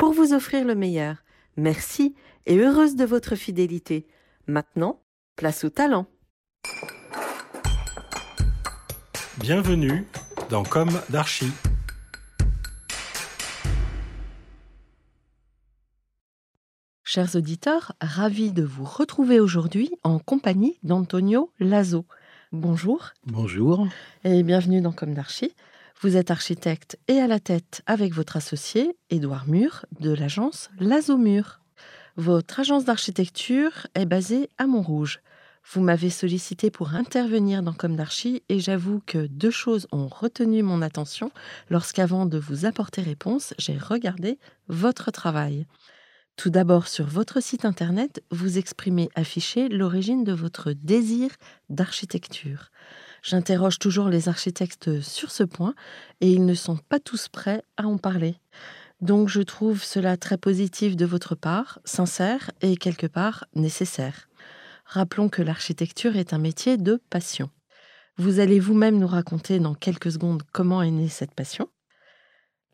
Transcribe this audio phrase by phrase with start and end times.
[0.00, 1.16] pour vous offrir le meilleur.
[1.58, 2.14] Merci
[2.46, 4.06] et heureuse de votre fidélité.
[4.46, 5.02] Maintenant,
[5.36, 6.06] place au talent.
[9.36, 10.06] Bienvenue
[10.48, 11.52] dans Comme d'Archie.
[17.04, 22.06] Chers auditeurs, ravis de vous retrouver aujourd'hui en compagnie d'Antonio Lazo.
[22.52, 23.10] Bonjour.
[23.26, 23.86] Bonjour.
[24.24, 25.54] Et bienvenue dans Comme d'Archie.
[26.02, 31.18] Vous êtes architecte et à la tête avec votre associé, Édouard Mur, de l'agence Lazo
[31.18, 31.60] Mur.
[32.16, 35.20] Votre agence d'architecture est basée à Montrouge.
[35.70, 40.62] Vous m'avez sollicité pour intervenir dans Comme d'Archie et j'avoue que deux choses ont retenu
[40.62, 41.32] mon attention
[41.68, 45.66] lorsqu'avant de vous apporter réponse, j'ai regardé votre travail.
[46.36, 51.28] Tout d'abord, sur votre site internet, vous exprimez affiché l'origine de votre désir
[51.68, 52.70] d'architecture.
[53.22, 55.74] J'interroge toujours les architectes sur ce point
[56.20, 58.36] et ils ne sont pas tous prêts à en parler.
[59.00, 64.28] Donc je trouve cela très positif de votre part, sincère et quelque part nécessaire.
[64.84, 67.50] Rappelons que l'architecture est un métier de passion.
[68.16, 71.68] Vous allez vous-même nous raconter dans quelques secondes comment est née cette passion.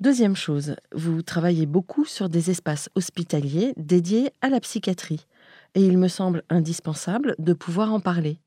[0.00, 5.26] Deuxième chose, vous travaillez beaucoup sur des espaces hospitaliers dédiés à la psychiatrie,
[5.74, 8.38] et il me semble indispensable de pouvoir en parler.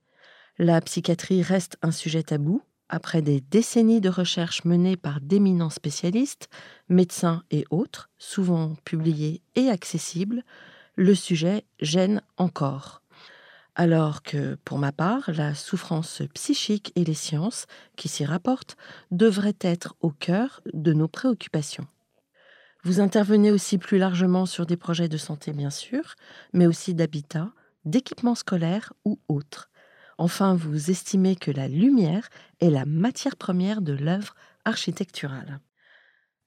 [0.59, 6.49] La psychiatrie reste un sujet tabou, après des décennies de recherches menées par d'éminents spécialistes,
[6.89, 10.43] médecins et autres, souvent publiés et accessibles,
[10.95, 13.01] le sujet gêne encore
[13.75, 17.65] alors que, pour ma part, la souffrance psychique et les sciences
[17.95, 18.75] qui s'y rapportent
[19.09, 21.87] devraient être au cœur de nos préoccupations.
[22.83, 26.15] Vous intervenez aussi plus largement sur des projets de santé, bien sûr,
[26.51, 27.53] mais aussi d'habitat,
[27.85, 29.68] d'équipements scolaires ou autres.
[30.19, 34.35] Enfin, vous estimez que la lumière est la matière première de l'œuvre
[34.65, 35.61] architecturale.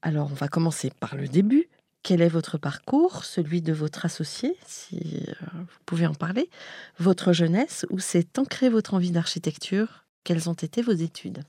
[0.02, 1.70] Alors, on va commencer par le début,
[2.02, 6.50] quel est votre parcours, celui de votre associé, si euh, vous pouvez en parler,
[6.98, 10.04] votre jeunesse, où s'est ancrée votre envie d'architecture?
[10.22, 11.42] Quelles ont été vos études?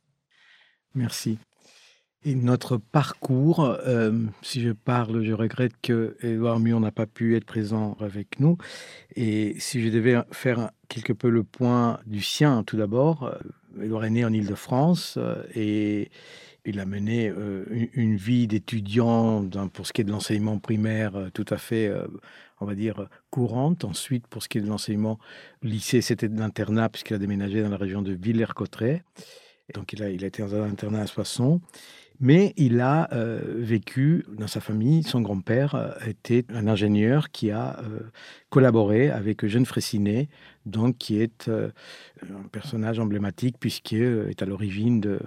[0.95, 1.37] Merci.
[2.25, 4.11] Notre parcours, euh,
[4.41, 8.57] si je parle, je regrette que Édouard Mion n'a pas pu être présent avec nous.
[9.15, 14.05] Et si je devais faire quelque peu le point du sien, tout d'abord, euh, Édouard
[14.05, 15.19] est né en Ile-de-France
[15.55, 16.09] et
[16.65, 21.29] il a mené euh, une, vie d'étudiant pour ce qui est de l'enseignement primaire euh,
[21.29, 22.07] tout à fait, euh,
[22.61, 23.83] on va dire, courante.
[23.83, 25.19] Ensuite, pour ce qui est de l'enseignement
[25.61, 29.03] lycée, c'était de l'internat puisqu'il a déménagé dans la région de Villers-Cotterêts.
[29.73, 31.61] Donc, il a, il a été dans un internat à Soissons.
[32.25, 37.83] Mais il a vécu dans sa famille, son grand-père était un ingénieur qui a
[38.49, 40.29] collaboré avec Eugène Fraissinet,
[40.65, 45.19] donc qui est un personnage emblématique puisqu'il est à l'origine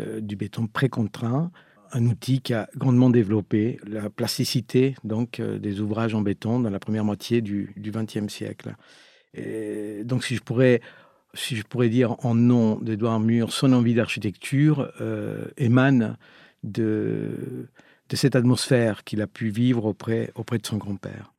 [0.00, 1.50] euh, du béton précontraint,
[1.92, 6.70] un outil qui a grandement développé la plasticité donc euh, des ouvrages en béton dans
[6.70, 8.74] la première moitié du XXe siècle.
[9.34, 10.80] Et donc, si je pourrais
[11.34, 16.16] si je pourrais dire en nom d'Edouard Mur, son envie d'architecture euh, émane
[16.62, 17.68] de,
[18.08, 21.32] de cette atmosphère qu'il a pu vivre auprès, auprès de son grand-père.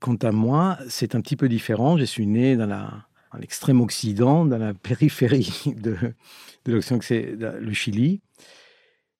[0.00, 1.96] Quant à moi, c'est un petit peu différent.
[1.96, 3.06] Je suis né dans la,
[3.38, 5.96] l'extrême occident, dans la périphérie de,
[6.64, 8.20] de l'Occident, c'est le Chili.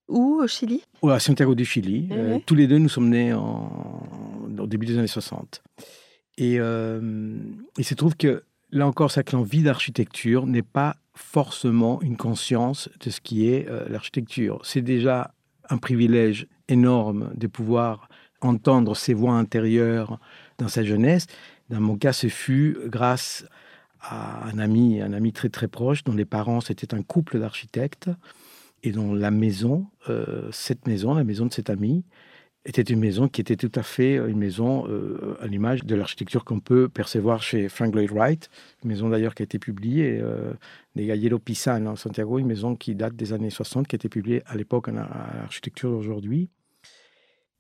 [0.09, 0.83] Où au Chili?
[1.03, 2.09] Ou à Santiago du Chili.
[2.13, 4.07] Euh, tous les deux, nous sommes nés en,
[4.59, 5.63] au début des années 60.
[6.37, 7.39] Et euh,
[7.79, 13.11] il se trouve que, là encore, c'est que d'architecture n'est pas forcément une conscience de
[13.11, 14.61] ce qui est euh, l'architecture.
[14.65, 15.33] C'est déjà
[15.71, 18.09] un privilège énorme de pouvoir
[18.41, 20.19] entendre ses voix intérieures
[20.59, 21.27] dans sa jeunesse.
[21.71, 23.47] Dans mon cas, ce fut grâce
[24.01, 28.11] à un ami, un ami très très proche, dont les parents c'était un couple d'architectes,
[28.83, 32.05] et dont la maison, euh, cette maison, la maison de cet ami,
[32.65, 36.45] était une maison qui était tout à fait une maison euh, à l'image de l'architecture
[36.45, 38.49] qu'on peut percevoir chez Frank Lloyd Wright,
[38.83, 40.53] une maison d'ailleurs qui a été publiée, euh,
[40.97, 44.09] des Galliero Pisan en Santiago, une maison qui date des années 60, qui a été
[44.09, 46.49] publiée à l'époque à l'architecture d'aujourd'hui.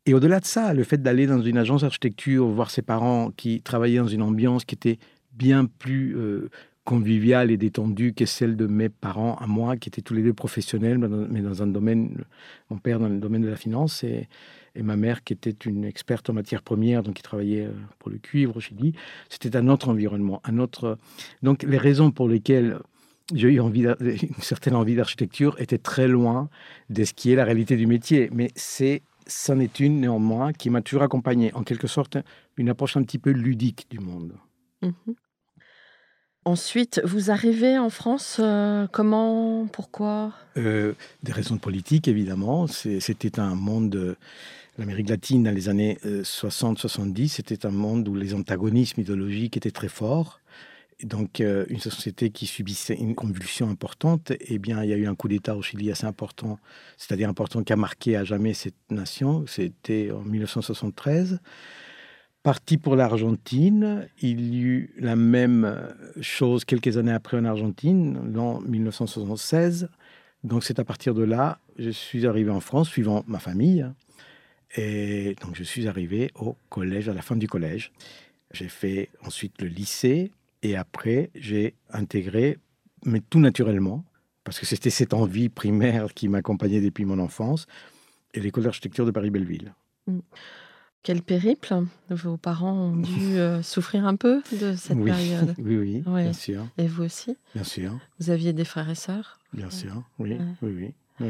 [0.06, 3.62] Et au-delà de ça, le fait d'aller dans une agence d'architecture, voir ses parents qui
[3.62, 4.98] travaillaient dans une ambiance qui était
[5.32, 6.50] bien plus euh,
[6.84, 10.34] conviviale et détendue que celle de mes parents à moi, qui étaient tous les deux
[10.34, 12.24] professionnels, mais dans un domaine,
[12.70, 14.28] mon père dans le domaine de la finance et,
[14.74, 18.10] et ma mère qui était une experte en matières premières, donc qui travaillait euh, pour
[18.10, 18.94] le cuivre au Chili.
[19.28, 20.98] C'était un autre environnement, un autre.
[21.42, 22.78] Donc les raisons pour lesquelles
[23.32, 26.48] j'ai eu envie, une certaine envie d'architecture étaient très loin
[26.90, 30.68] de ce qui est la réalité du métier, mais c'est c'en est une néanmoins qui
[30.68, 32.18] m'a toujours accompagné, en quelque sorte
[32.58, 34.34] une approche un petit peu ludique du monde.
[34.82, 34.90] Mmh
[36.46, 40.32] Ensuite, vous arrivez en France, euh, comment, pourquoi?
[40.58, 40.92] Euh,
[41.22, 42.66] Des raisons politiques, évidemment.
[42.66, 44.14] C'était un monde,
[44.78, 49.70] l'Amérique latine dans les années 60-70, euh, c'était un monde où les antagonismes idéologiques étaient
[49.70, 50.40] très forts.
[51.02, 55.14] donc, une société qui subissait une convulsion importante, eh bien, il y a eu un
[55.14, 56.58] coup d'État au Chili assez important,
[56.96, 59.44] c'est-à-dire important qui a marqué à jamais cette nation.
[59.46, 61.40] C'était en 1973.
[62.42, 68.60] Parti pour l'Argentine, il y eut la même chose quelques années après en Argentine, en
[68.60, 69.88] 1976.
[70.44, 73.86] Donc c'est à partir de là, je suis arrivé en France, suivant ma famille.
[74.76, 77.92] Et donc je suis arrivé au collège, à la fin du collège.
[78.52, 80.32] J'ai fait ensuite le lycée
[80.62, 82.58] et après j'ai intégré,
[83.04, 84.04] mais tout naturellement,
[84.42, 87.66] parce que c'était cette envie primaire qui m'accompagnait depuis mon enfance,
[88.34, 89.74] et l'école d'architecture de Paris-Belleville.
[90.06, 90.18] Mmh.
[91.04, 95.54] Quel périple Vos parents ont dû euh, souffrir un peu de cette période.
[95.58, 96.66] Oui, oui, bien sûr.
[96.78, 97.36] Et vous aussi?
[97.54, 97.98] Bien sûr.
[98.18, 99.38] Vous aviez des frères et sœurs?
[99.52, 101.28] Bien sûr, oui, oui, oui.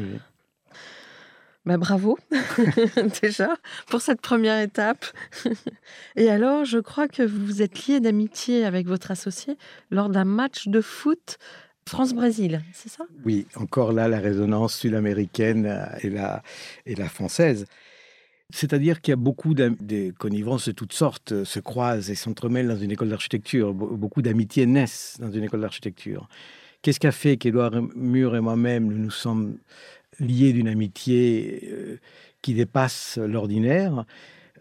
[1.65, 2.19] Bah, bravo
[3.21, 3.55] déjà
[3.87, 5.05] pour cette première étape.
[6.15, 9.57] et alors, je crois que vous vous êtes lié d'amitié avec votre associé
[9.89, 11.37] lors d'un match de foot
[11.87, 13.05] France-Brésil, c'est ça?
[13.25, 16.41] Oui, encore là, la résonance sud-américaine euh, et la,
[16.87, 17.67] et la française.
[18.51, 22.67] C'est-à-dire qu'il y a beaucoup de connivences de toutes sortes euh, se croisent et s'entremêlent
[22.67, 23.73] dans une école d'architecture.
[23.73, 26.27] Beaucoup d'amitiés naissent dans une école d'architecture.
[26.81, 29.57] Qu'est-ce qui a fait qu'Édouard Mur et moi-même, nous nous sommes
[30.19, 31.99] liés d'une amitié euh,
[32.41, 34.05] qui dépasse l'ordinaire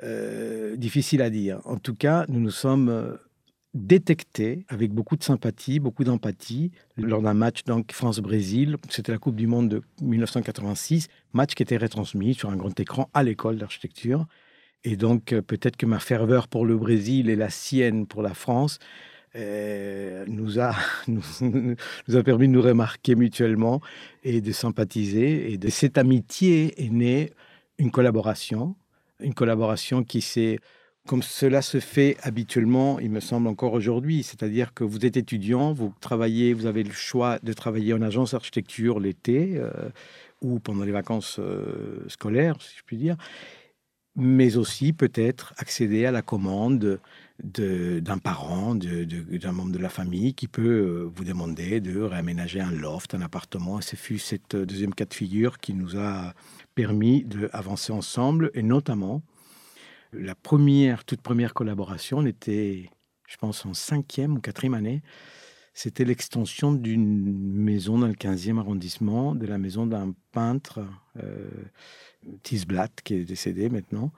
[0.03, 1.61] euh, Difficile à dire.
[1.65, 3.19] En tout cas, nous nous sommes
[3.75, 8.77] détecté avec beaucoup de sympathie, beaucoup d'empathie lors d'un match France-Brésil.
[8.89, 13.11] C'était la Coupe du Monde de 1986, match qui était retransmis sur un grand écran
[13.15, 14.27] à l'école d'architecture.
[14.85, 18.35] Et donc euh, peut-être que ma ferveur pour le Brésil et la sienne pour la
[18.35, 20.75] France euh, nous, a,
[21.09, 23.81] nous, a permis de nous remarquer mutuellement
[24.23, 25.53] et de sympathiser.
[25.53, 27.33] Et de cette amitié est née
[27.79, 28.77] une collaboration,
[29.21, 30.59] une collaboration qui s'est
[31.07, 34.23] comme cela se fait habituellement, il me semble encore aujourd'hui.
[34.23, 38.33] C'est-à-dire que vous êtes étudiant, vous travaillez, vous avez le choix de travailler en agence
[38.33, 39.71] d'architecture l'été euh,
[40.41, 43.17] ou pendant les vacances euh, scolaires, si je puis dire,
[44.17, 47.01] mais aussi peut-être accéder à la commande
[47.43, 52.71] d'un parent, d'un membre de la famille qui peut euh, vous demander de réaménager un
[52.71, 53.81] loft, un appartement.
[53.81, 56.33] Et ce fut cette deuxième cas de figure qui nous a
[56.75, 59.23] permis d'avancer ensemble et notamment
[60.17, 62.89] la première, toute première collaboration, on était,
[63.27, 65.03] je pense, en cinquième ou quatrième année.
[65.77, 70.87] C'était l'extension d'une maison dans le 15e arrondissement, de la maison d'un peintre,
[71.21, 71.49] euh,
[72.45, 74.13] Tisblatt, qui est décédé maintenant.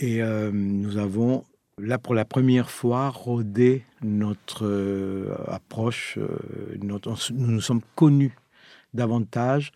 [0.00, 1.44] Et euh, nous avons,
[1.82, 6.18] là pour la première fois, rodé notre euh, approche.
[6.18, 6.98] Euh, nous
[7.32, 8.36] nous sommes connus
[8.94, 9.72] davantage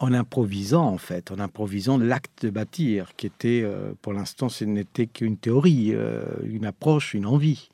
[0.00, 4.64] en improvisant, en fait, en improvisant l'acte de bâtir, qui était, euh, pour l'instant, ce
[4.64, 5.94] n'était qu'une théorie,
[6.42, 7.68] une approche, une envie.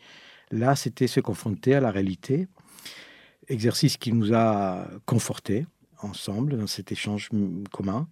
[0.50, 2.48] Là, c'était se confronter à la réalité,
[3.48, 5.66] exercice qui nous a confortés
[6.02, 7.30] ensemble dans cet échange
[7.72, 8.06] commun.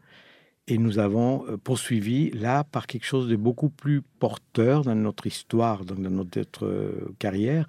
[0.71, 5.27] Et nous avons euh, poursuivi là par quelque chose de beaucoup plus porteur dans notre
[5.27, 7.67] histoire, dans notre carrière.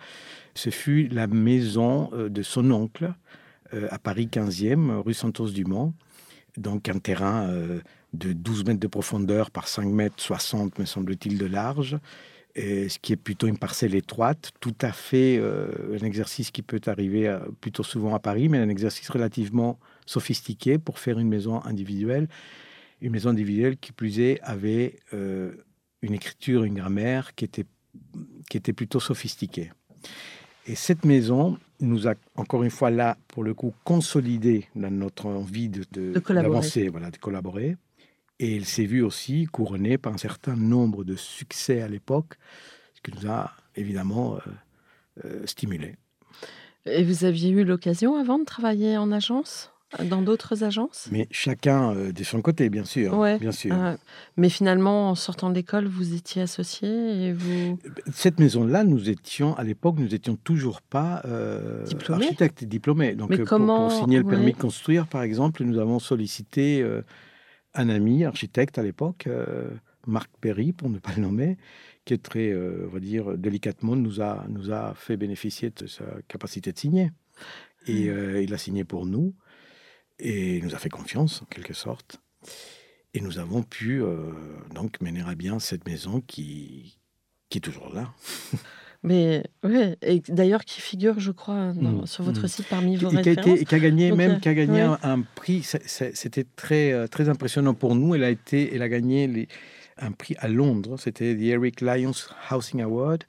[0.53, 3.13] Ce fut la maison de son oncle
[3.71, 5.93] à Paris 15e, rue Santos-Dumont,
[6.57, 7.79] donc un terrain euh,
[8.13, 11.97] de 12 mètres de profondeur par 5 mètres 60, me semble-t-il, de large,
[12.55, 16.81] ce qui est plutôt une parcelle étroite, tout à fait euh, un exercice qui peut
[16.87, 21.63] arriver euh, plutôt souvent à Paris, mais un exercice relativement sophistiqué pour faire une maison
[21.63, 22.27] individuelle.
[23.01, 27.65] Une maison individuelle qui plus est avait une écriture, une grammaire qui était,
[28.49, 29.71] qui était plutôt sophistiquée.
[30.67, 35.25] Et cette maison nous a, encore une fois, là, pour le coup, consolidé dans notre
[35.25, 36.89] envie de, de, collaborer.
[36.89, 37.77] Voilà, de collaborer.
[38.39, 42.35] Et elle s'est vue aussi couronnée par un certain nombre de succès à l'époque,
[42.93, 44.39] ce qui nous a évidemment euh,
[45.25, 45.95] euh, stimulé.
[46.85, 49.71] Et vous aviez eu l'occasion avant de travailler en agence?
[50.09, 51.07] Dans d'autres agences?
[51.11, 53.17] Mais chacun euh, de son côté, bien sûr.
[53.17, 53.39] Ouais.
[53.39, 53.73] Bien sûr.
[53.73, 53.95] Euh,
[54.37, 57.79] mais finalement, en sortant de l'école, vous étiez associé et vous...
[58.13, 62.25] Cette maison-là, nous étions, à l'époque, nous n'étions toujours pas euh, Diplômés?
[62.25, 63.15] architectes diplômés.
[63.15, 64.51] Donc, Mais euh, pour- comment- pour, signer le permis ouais.
[64.51, 67.01] de construire, par exemple, nous avons sollicité euh,
[67.73, 69.69] un ami architecte à l'époque, euh,
[70.07, 71.57] Marc Perry, pour ne pas le nommer,
[72.05, 75.87] qui est très, euh, on va dire, délicatement, nous a, nous a fait bénéficier de
[75.87, 77.11] sa capacité de signer.
[77.87, 78.09] Et Mm.
[78.09, 79.33] euh, il a signé pour nous
[80.19, 82.19] et nous a fait confiance, en quelque sorte.
[83.13, 84.31] Et nous avons pu euh,
[84.73, 86.99] donc mener à bien cette maison qui,
[87.49, 88.13] qui est toujours là.
[89.01, 92.47] Mais ouais, et d'ailleurs qui figure, je crois, dans- Mm, sur votre mm.
[92.49, 93.47] site parmi vos Qui, qui a, références.
[93.55, 94.95] été, qui a gagné Donc, même euh, qui a gagné ouais.
[95.03, 95.63] un, prix.
[95.85, 98.13] C'était très euh, très impressionnant pour nous.
[98.13, 99.47] Elle a été, elle a gagné les-
[99.97, 100.97] un prix à Londres.
[100.97, 102.11] C'était the Eric Lyons
[102.51, 103.23] Housing Award,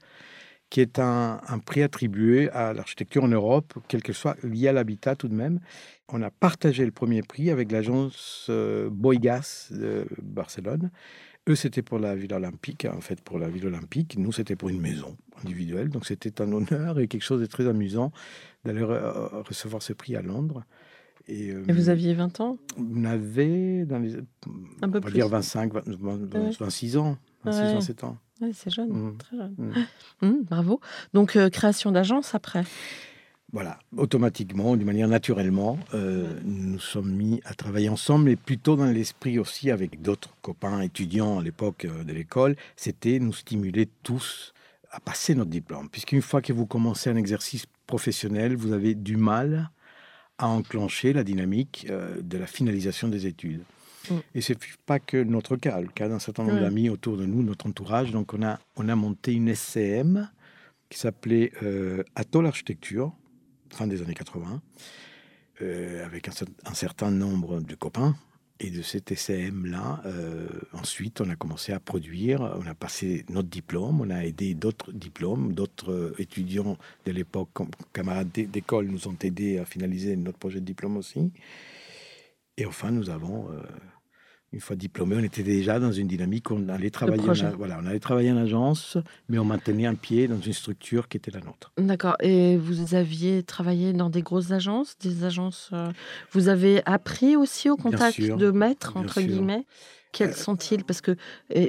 [0.69, 4.73] qui est un, un prix attribué à l'architecture en Europe, quel que soit lié à
[4.73, 5.59] l'habitat tout de même.
[6.11, 10.91] On a partagé le premier prix avec l'agence euh, Boigas de Barcelone.
[11.49, 14.15] Eux, c'était pour la ville olympique, en fait, pour la ville olympique.
[14.17, 15.89] Nous, c'était pour une maison individuelle.
[15.89, 18.11] Donc, c'était un honneur et quelque chose de très amusant
[18.65, 20.63] d'aller re- recevoir ce prix à Londres.
[21.27, 22.57] Et, euh, Et vous aviez 20 ans?
[22.77, 24.21] on avait, dans les, Un
[24.83, 25.13] on peu va plus.
[25.13, 26.51] dire 25, 20, 20, Ouais.
[26.59, 27.17] 26 ans.
[27.45, 27.73] 26 Ouais.
[27.75, 28.17] ans, 7 ans.
[28.41, 29.17] Ouais, c'est jeune, Mm.
[29.17, 29.55] très jeune.
[29.57, 29.73] Mm.
[30.23, 30.79] Mm, bravo.
[31.13, 32.63] Donc, euh, création d'agence après?
[33.53, 38.85] Voilà, automatiquement, d'une manière naturellement, euh, nous sommes mis à travailler ensemble, mais plutôt dans
[38.85, 44.53] l'esprit aussi avec d'autres copains étudiants à l'époque euh, de l'école, c'était nous stimuler tous
[44.89, 45.89] à passer notre diplôme.
[45.89, 49.69] Puisqu'une fois que vous commencez un exercice professionnel, vous avez du mal
[50.37, 53.63] à enclencher la dynamique euh, de la finalisation des études.
[54.09, 54.15] Mm.
[54.35, 57.25] Et ce n'est pas que notre cas, le cas d'un certain nombre d'amis autour de
[57.25, 58.11] nous, notre entourage.
[58.11, 60.29] Donc on a, on a monté une SCM
[60.89, 63.13] qui s'appelait euh, Atoll Architecture,
[63.71, 64.61] fin des années 80,
[65.61, 68.15] euh, avec un, cer- un certain nombre de copains.
[68.63, 73.49] Et de cette SCM-là, euh, ensuite, on a commencé à produire, on a passé notre
[73.49, 77.49] diplôme, on a aidé d'autres diplômes, d'autres euh, étudiants de l'époque,
[77.91, 81.31] camarades d'é- d'école, nous ont aidés à finaliser notre projet de diplôme aussi.
[82.57, 83.63] Et enfin, nous avons, euh,
[84.53, 87.85] une fois diplômés, on était déjà dans une dynamique, on allait travailler, en, voilà, on
[87.85, 88.97] allait travailler en agence,
[89.29, 91.71] mais on maintenait un pied dans une structure qui était la nôtre.
[91.77, 92.15] D'accord.
[92.21, 95.69] Et vous aviez travaillé dans des grosses agences, des agences.
[95.71, 95.89] euh,
[96.31, 99.29] Vous avez appris aussi au contact sûr, de maîtres entre sûr.
[99.29, 99.65] guillemets?
[100.11, 100.83] Quels Euh, sont-ils?
[100.83, 101.15] Parce que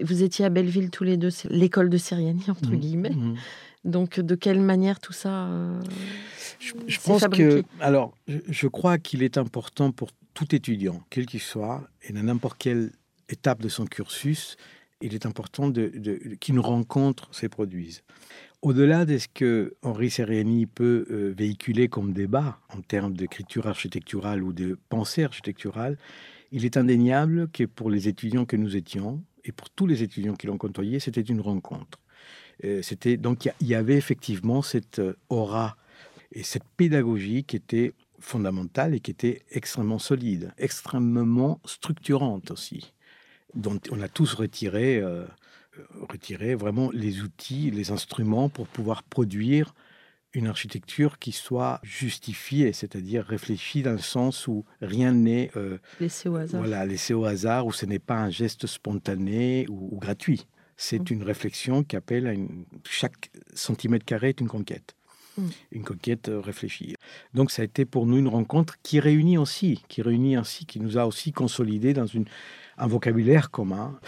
[0.03, 3.11] vous étiez à Belleville tous les deux, c'est l'école de Syrianie entre Mhm, guillemets.
[3.11, 3.37] mhm.
[3.85, 5.81] Donc de quelle manière tout ça euh,
[6.59, 6.73] Je,
[7.05, 7.63] pense fabriqué?
[7.63, 12.13] que, alors, je, je crois qu'il est important pour tout étudiant, quel qu'il soit, et
[12.13, 12.93] dans n'importe quelle
[13.29, 14.57] étape de son cursus,
[15.01, 18.03] il est important de, de- rencontre, se produise.
[18.63, 24.43] Au-delà de ce que Henri Seriani peut euh, véhiculer comme débat en termes d'écriture architecturale
[24.45, 25.99] ou de pensée architecturale,
[26.53, 30.35] il est indéniable que pour les étudiants que nous étions, et pour tous les étudiants
[30.35, 31.99] qui l'ont côtoyé, c'était une rencontre.
[32.65, 35.77] Euh, c'était donc il y a- il y avait effectivement cette euh, aura
[36.31, 42.93] et cette pédagogie qui était fondamentale et qui était extrêmement solide, extrêmement structurante aussi,
[43.55, 45.25] dont on a tous retiré, euh,
[45.79, 49.75] euh, retiré vraiment les outils, les instruments pour pouvoir produire
[50.35, 56.29] une architecture qui soit justifiée, c'est-à-dire réfléchie dans le sens où rien n'est euh, laissé
[56.29, 59.99] au hasard voilà, laissé au hasard, où ce n'est pas un geste spontané ou, ou
[59.99, 60.47] gratuit.
[60.77, 61.15] C'est Mm.
[61.15, 62.65] une réflexion qui appelle à une...
[62.89, 64.95] Chaque centimètre carré est une conquête.
[65.39, 65.47] Mm.
[65.73, 66.95] Une conquête euh, réfléchie.
[67.35, 70.79] Donc ça a été pour nous une rencontre qui réunit aussi, qui réunit ainsi, qui
[70.81, 72.27] nous a aussi consolidé dans une,
[72.79, 73.99] un vocabulaire commun.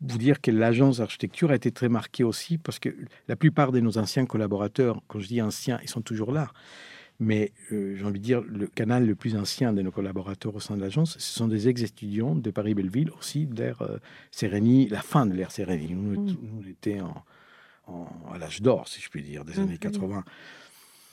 [0.00, 2.90] Vous dire que l'agence d'architecture a été très marquée aussi parce que
[3.26, 6.52] la plupart de nos anciens collaborateurs, quand je dis anciens, ils sont toujours là.
[7.20, 10.60] Mais euh, j'ai envie de dire, le canal le plus ancien de nos collaborateurs au
[10.60, 13.98] sein de l'agence, ce sont des ex-étudiants de Paris-Belleville, aussi de l'ère euh,
[14.30, 15.94] Sérénie, la fin de l'ère Sérénie.
[15.94, 16.26] Nous, Mm.
[16.26, 17.24] nous, on était en,
[17.88, 19.78] en- à l'âge d'or, si je puis dire, des années Mhm.
[19.78, 20.24] 80.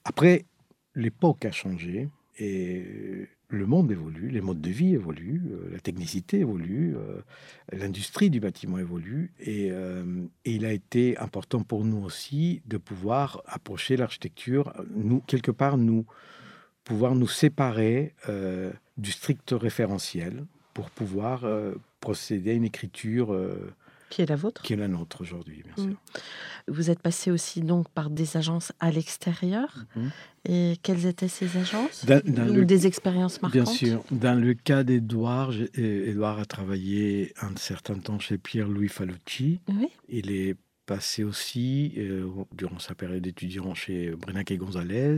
[0.06, 0.46] Après,
[0.94, 2.08] l'époque a changé
[2.38, 7.22] et le monde évolue, les modes de vie évoluent, euh, la technicité évolue, euh,
[7.72, 12.78] l'industrie du bâtiment évolue et, euh, et il a été important pour nous aussi de
[12.78, 16.06] pouvoir approcher l'architecture, nous quelque part nous
[16.84, 18.14] pouvoir nous séparer
[18.98, 20.46] du strict référentiel
[20.76, 21.44] pour pouvoir
[22.00, 23.36] procéder à une écriture
[24.10, 24.62] qui est la vôtre.
[24.62, 25.90] qui est la nôtre aujourd'hui, bien Mm.
[25.90, 25.98] sûr.
[26.68, 29.86] Vous êtes passé aussi donc par des agences à l'extérieur.
[29.96, 30.12] Mhm.
[30.48, 34.04] Et quelles étaient ces agences Dans- dans Ou le- des expériences marquantes Bien sûr.
[34.12, 39.60] Dans le cas d'Edouard, Edouard a travaillé un certain temps chez Pierre-Louis Falucci.
[39.70, 39.88] Oui.
[40.08, 45.18] Il est passé aussi, euh, durant sa période d'étudiant chez Brenac et Gonzalez.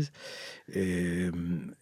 [0.71, 1.31] Et, euh,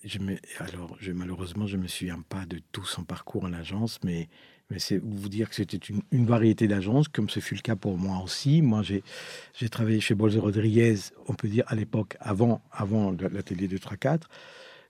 [0.04, 3.54] je me, alors, je, malheureusement, je ne me souviens pas de tout son parcours en
[3.54, 4.28] agence, mais,
[4.70, 7.76] mais c'est vous dire que c'était une, une, variété d'agences, comme ce fut le cas
[7.76, 8.62] pour moi aussi.
[8.62, 10.96] Moi, j'ai travaillé chez Bolzer Rodriguez,
[11.28, 14.22] on peut dire à l'époque, avant, avant l'atelier de 3-4.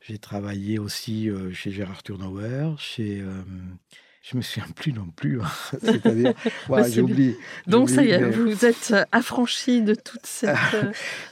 [0.02, 3.24] J'ai travaillé aussi euh, chez Gérard Turnauer, chez
[4.30, 5.40] je me souviens plus non plus.
[5.42, 5.48] Hein.
[5.84, 6.34] C'est-à-dire,
[6.90, 7.38] j'ai oublié.
[7.68, 10.92] Donc ça y est, vous êtes euh, affranchi de toute cette, euh,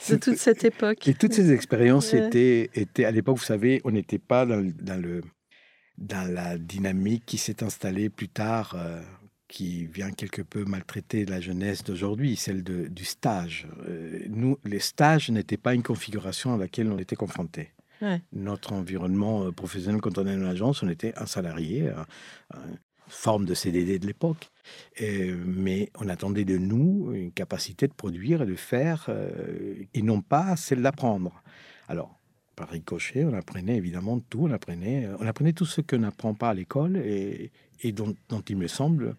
[0.09, 1.07] de toute cette époque.
[1.07, 5.01] Et toutes ces expériences étaient, étaient, à l'époque, vous savez, on n'était pas dans, dans,
[5.01, 5.21] le,
[5.97, 9.01] dans la dynamique qui s'est installée plus tard, euh,
[9.47, 13.67] qui vient quelque peu maltraiter la jeunesse d'aujourd'hui, celle de, du stage.
[14.29, 17.71] nous, les stages n'étaient pas une configuration à laquelle on était confrontés.
[18.33, 21.89] Notre environnement euh, professionnel, quand on est dans l'agence, on était un salarié,
[22.53, 24.51] une forme de CDD de l'époque.
[24.99, 30.21] Mais on attendait de nous une capacité de produire et de faire, euh, et non
[30.21, 31.41] pas celle d'apprendre.
[31.87, 32.19] Alors,
[32.55, 36.49] par ricochet, on apprenait évidemment tout, on apprenait, on apprenait tout ce qu'on n'apprend pas
[36.49, 37.51] à l'école et,
[37.91, 39.15] dont, dont, il me semble,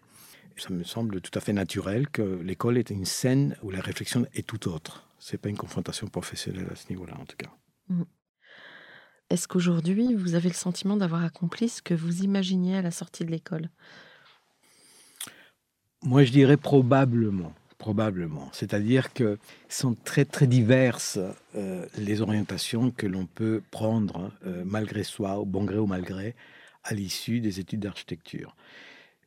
[0.57, 4.25] ça me semble tout à fait naturel que l'école est une scène où la réflexion
[4.33, 5.07] est tout autre.
[5.19, 7.51] C'est pas une confrontation professionnelle à ce niveau-là, en tout cas.
[7.89, 8.03] Mmh.
[9.29, 13.25] Est-ce qu'aujourd'hui, vous avez le sentiment d'avoir accompli ce que vous imaginiez à la sortie
[13.25, 13.69] de l'école?
[16.03, 17.53] Moi, je dirais probablement.
[17.85, 18.49] Probablement.
[18.51, 19.37] C'est-à-dire que
[19.69, 21.19] sont très très diverses
[21.55, 26.01] euh, les orientations que l'on peut prendre euh, malgré soi, au bon gré ou mal
[26.01, 26.33] gré,
[26.83, 28.55] à l'issue des études d'architecture.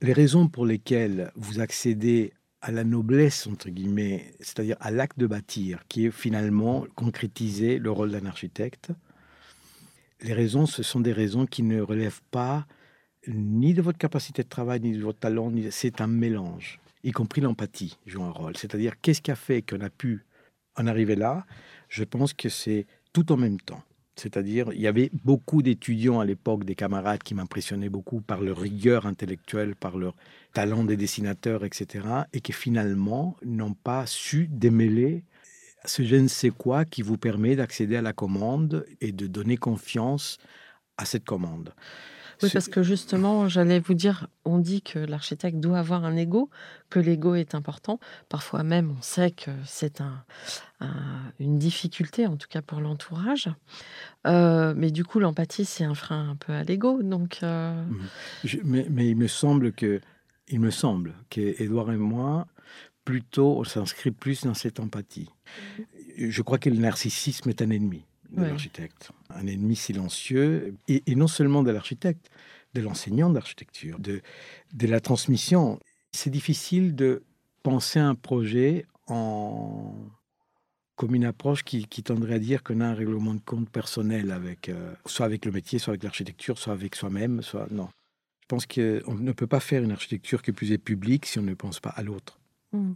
[0.00, 5.28] Les raisons pour lesquelles vous accédez à la noblesse, entre guillemets, c'est-à-dire à l'acte de
[5.28, 8.90] bâtir, qui est finalement concrétiser le rôle d'un architecte,
[10.22, 12.66] les raisons, ce sont des raisons qui ne relèvent pas
[13.28, 15.52] ni de votre capacité de travail, ni de votre talent.
[15.70, 18.56] C'est un mélange, y compris l'empathie joue un rôle.
[18.56, 20.24] C'est-à-dire, qu'est-ce qui a fait qu'on a pu
[20.76, 21.46] en arriver là?
[21.88, 23.82] Je pense que c'est tout en même temps.
[24.16, 28.58] C'est-à-dire, il y avait beaucoup d'étudiants à l'époque, des camarades qui m'impressionnaient beaucoup par leur
[28.58, 30.16] rigueur intellectuelle, par leur
[30.52, 35.24] talent des dessinateurs, etc., et qui finalement n'ont pas su démêler
[35.84, 39.56] ce je ne sais quoi qui vous permet d'accéder à la commande et de donner
[39.56, 40.38] confiance
[40.96, 41.72] à cette commande.
[42.42, 46.50] Oui, parce que justement, j'allais vous dire, on dit que l'architecte doit avoir un ego,
[46.90, 47.98] que l'ego est important.
[48.28, 50.24] Parfois même, on sait que c'est un,
[51.40, 53.48] une difficulté, en tout cas pour l'entourage.
[54.26, 57.02] Euh, mais du coup, l'empathie, c'est un frein un peu à l'ego.
[57.02, 57.82] Donc, euh,
[58.64, 60.00] mais, mais, il me semble que,
[60.48, 62.46] il me semble qu'Edouard et moi,
[63.04, 65.30] plutôt, on s'inscrit plus dans cette empathie.
[65.78, 66.30] Mhm.
[66.30, 71.28] Je crois que le narcissisme est un ennemi de l'architecte, un ennemi silencieux, et, non
[71.28, 72.30] seulement de l'architecte,
[72.74, 74.20] de l'enseignant d'architecture, de,
[74.74, 75.78] de la transmission.
[76.12, 77.22] C'est difficile de
[77.62, 79.94] penser un projet en
[80.98, 84.68] comme une approche qui, tendrait à dire qu'on a un règlement de compte personnel avec,
[84.68, 87.88] euh, soit avec le métier, soit avec l'architecture, soit avec soi-même, soit non.
[88.40, 91.42] Je pense qu'on ne peut pas faire une architecture qui plus est publique si on
[91.42, 92.37] ne pense pas à l'autre.
[92.72, 92.92] Mm.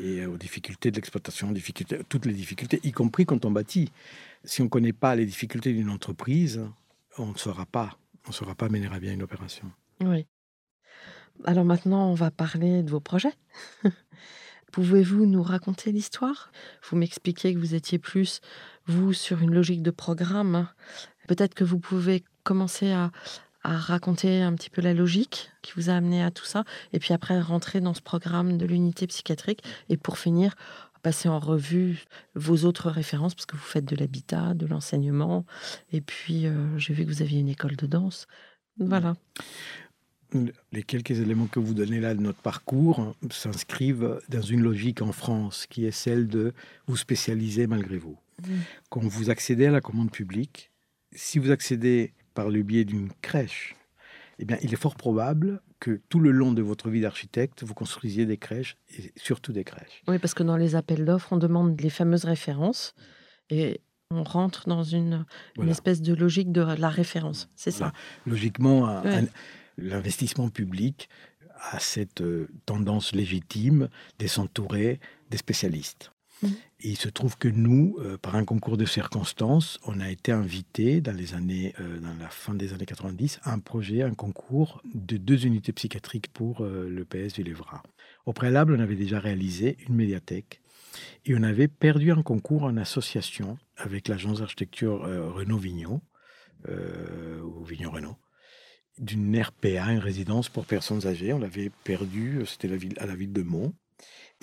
[0.00, 3.90] Et euh, aux difficultés de l'exploitation, difficultés, toutes les difficultés, y compris quand on bâtit.
[4.44, 6.62] Si on ne connaît pas les difficultés d'une entreprise,
[7.18, 9.70] on ne saura pas, on ne saura pas mener à bien une opération.
[10.00, 10.26] Oui.
[11.44, 13.34] Alors maintenant, on va parler de vos projets.
[14.72, 16.50] Pouvez-vous nous raconter l'histoire?
[16.88, 18.40] Vous m'expliquez que vous étiez plus,
[18.86, 20.68] vous, sur une logique de programme.
[21.28, 23.12] Peut-être que vous pouvez commencer à,
[23.64, 26.98] à raconter un petit peu la logique qui vous a amené à tout ça, et
[26.98, 30.54] puis après rentrer dans ce programme de l'unité psychiatrique, et pour finir,
[31.02, 35.44] passer en revue vos autres références, parce que vous faites de l'habitat, de l'enseignement,
[35.92, 38.26] et puis euh, j'ai vu que vous aviez une école de danse.
[38.78, 39.14] Voilà.
[40.72, 45.12] Les quelques éléments que vous donnez là de notre parcours s'inscrivent dans une logique en
[45.12, 46.52] France qui est celle de
[46.86, 48.18] vous spécialiser malgré vous.
[48.42, 48.52] Mmh.
[48.90, 50.72] Quand vous accédez à la commande publique,
[51.12, 53.76] si vous accédez par le biais d'une crèche,
[54.38, 57.74] eh bien, il est fort probable que tout le long de votre vie d'architecte, vous
[57.74, 60.02] construisiez des crèches, et surtout des crèches.
[60.08, 62.94] Oui, parce que dans les appels d'offres, on demande les fameuses références,
[63.50, 65.24] et on rentre dans une,
[65.68, 67.48] espèce de logique de la référence.
[67.54, 67.92] C'est ça.
[68.26, 69.02] Logiquement,
[69.76, 71.08] l'investissement public
[71.70, 76.12] a cette euh, tendance légitime de s'entourer des spécialistes.
[76.44, 76.54] Mmh.
[76.80, 81.00] il se trouve que nous, euh, par un concours de circonstances, on a été invités
[81.00, 84.82] dans les années, euh, dans la fin des années 90, à un projet, un concours
[84.94, 87.82] de deux unités psychiatriques pour euh, le PS Villevra.
[88.26, 90.60] Au préalable, on avait déjà réalisé une médiathèque
[91.24, 95.00] et on avait perdu un concours en association avec l'agence d'architecture
[95.34, 96.00] Renault Vignon,
[96.68, 98.16] ou Vignon Renault,
[98.98, 101.32] d'une RPA, une résidence pour personnes âgées.
[101.32, 103.74] On l'avait perdu, c'était à la ville de Mont.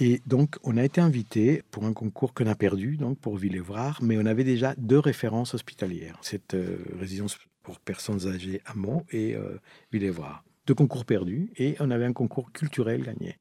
[0.04, 4.00] Et donc, on a été invité pour un concours qu'on a perdu, donc pour Villévrard,
[4.02, 6.18] mais on avait déjà deux références hospitalières.
[6.24, 9.60] Cette euh, résidence pour personnes âgées à Meaux et euh,
[9.92, 10.44] Villévrard.
[10.66, 13.38] Deux concours perdus et on avait un concours culturel gagné.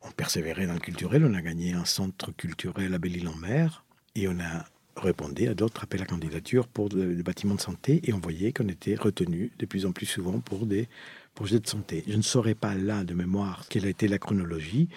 [0.00, 4.40] On persévérait dans le culturel, on a gagné un centre culturel à Belle-Île-en-Mer et on
[4.40, 4.64] a
[4.96, 8.68] répondu à d'autres appels à candidature pour des bâtiments de santé et on voyait qu'on
[8.68, 10.88] était retenu de plus en plus souvent pour des
[11.34, 12.04] projets de santé.
[12.06, 14.88] Je ne saurais pas là de mémoire quelle a été la chronologie,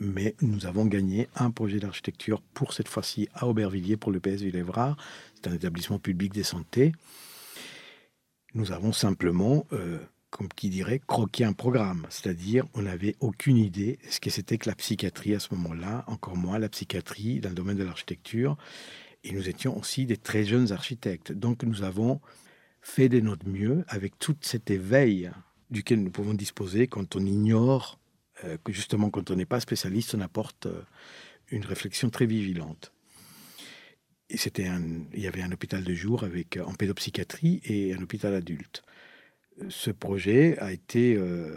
[0.00, 4.42] mais nous avons gagné un projet d'architecture pour cette fois-ci à Aubervilliers pour le PS
[4.42, 4.96] Villévrard.
[5.34, 6.92] C'est un établissement public de santé.
[8.54, 9.98] Nous avons simplement, euh,
[10.30, 12.06] comme qui dirait, croqué un programme.
[12.10, 16.36] C'est-à-dire, on n'avait aucune idée ce que c'était que la psychiatrie à ce moment-là, encore
[16.36, 18.56] moins la psychiatrie dans le domaine de l'architecture.
[19.24, 21.32] Et nous étions aussi des très jeunes architectes.
[21.32, 22.20] Donc nous avons
[22.80, 25.30] fait de notre mieux avec tout cet éveil
[25.70, 27.98] duquel nous pouvons disposer quand on ignore
[28.64, 30.82] que justement quand on n'est pas spécialiste, on apporte euh,
[31.50, 32.92] une réflexion très vigilante.
[34.30, 34.68] Et c'était
[35.14, 38.82] il y avait un hôpital de jour avec en pédopsychiatrie et un hôpital adulte.
[39.68, 41.56] Ce projet a été euh,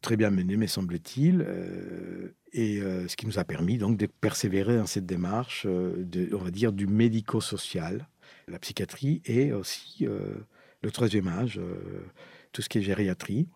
[0.00, 1.46] très bien mené, me semble-t-il,
[2.52, 6.72] et ce qui nous a permis donc de persévérer dans cette démarche, on va dire,
[6.72, 8.08] du médico-social,
[8.48, 11.60] la psychiatrie et aussi le troisième âge,
[12.52, 13.48] tout ce qui est gériatrie.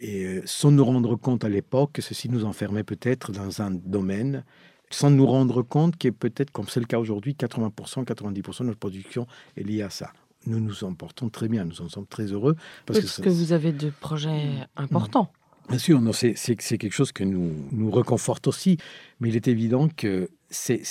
[0.00, 3.70] Et euh, sans nous rendre compte à l'époque que ceci nous enfermait peut-être dans un
[3.70, 4.44] domaine,
[4.90, 8.78] sans nous rendre compte que peut-être, comme c'est le cas aujourd'hui, 80%, 90% de notre
[8.78, 10.12] production est liée à ça.
[10.46, 12.56] Nous nous en portons très bien, nous en sommes très heureux.
[12.86, 14.66] Parce, que, vous avez de projets mmh.
[14.76, 15.32] importants.
[15.68, 18.78] Bien sûr, c'est quelque chose que nous, nous reconforte aussi,
[19.20, 20.82] mais il est évident que c'est,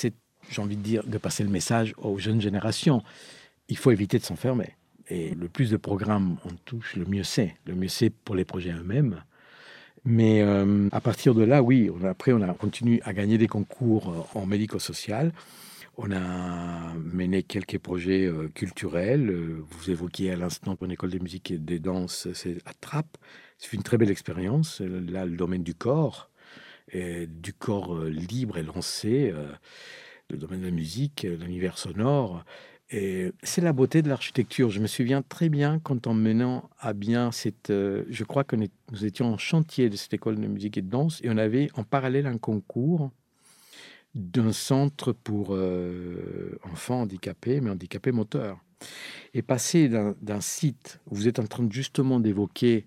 [0.50, 3.02] j'ai envie de dire, de passer le message aux jeunes générations.
[3.70, 4.76] Il faut éviter de s'enfermer.
[5.10, 7.56] Et le plus de programmes on touche, le mieux c'est.
[7.66, 9.22] Le mieux c'est pour les projets eux-mêmes.
[10.10, 14.10] Mais euh, à partir de là, oui, après, on a continué à gagner des concours
[14.10, 15.34] euh, en médico-social.
[15.98, 19.30] On a mené quelques projets euh, culturels.
[19.70, 23.18] Vous évoquiez à l'instant une école de musique et de danse, c'est à Trappes.
[23.58, 24.80] C'est une très belle expérience.
[24.80, 26.30] Là, le domaine du corps,
[26.94, 29.34] du corps libre et lancé,
[30.30, 32.46] le domaine de la musique, l'univers sonore.
[32.90, 34.70] Et c'est la beauté de l'architecture.
[34.70, 37.70] Je me souviens très bien quand en menant à bien cette...
[37.70, 40.90] Euh, je crois que nous étions en chantier de cette école de musique et de
[40.90, 43.12] danse et on avait en parallèle un concours
[44.16, 48.58] d'un centre pour euh, enfants handicapés, mais handicapés moteurs.
[49.34, 52.86] Et passer d'un site où vous êtes en train justement d'évoquer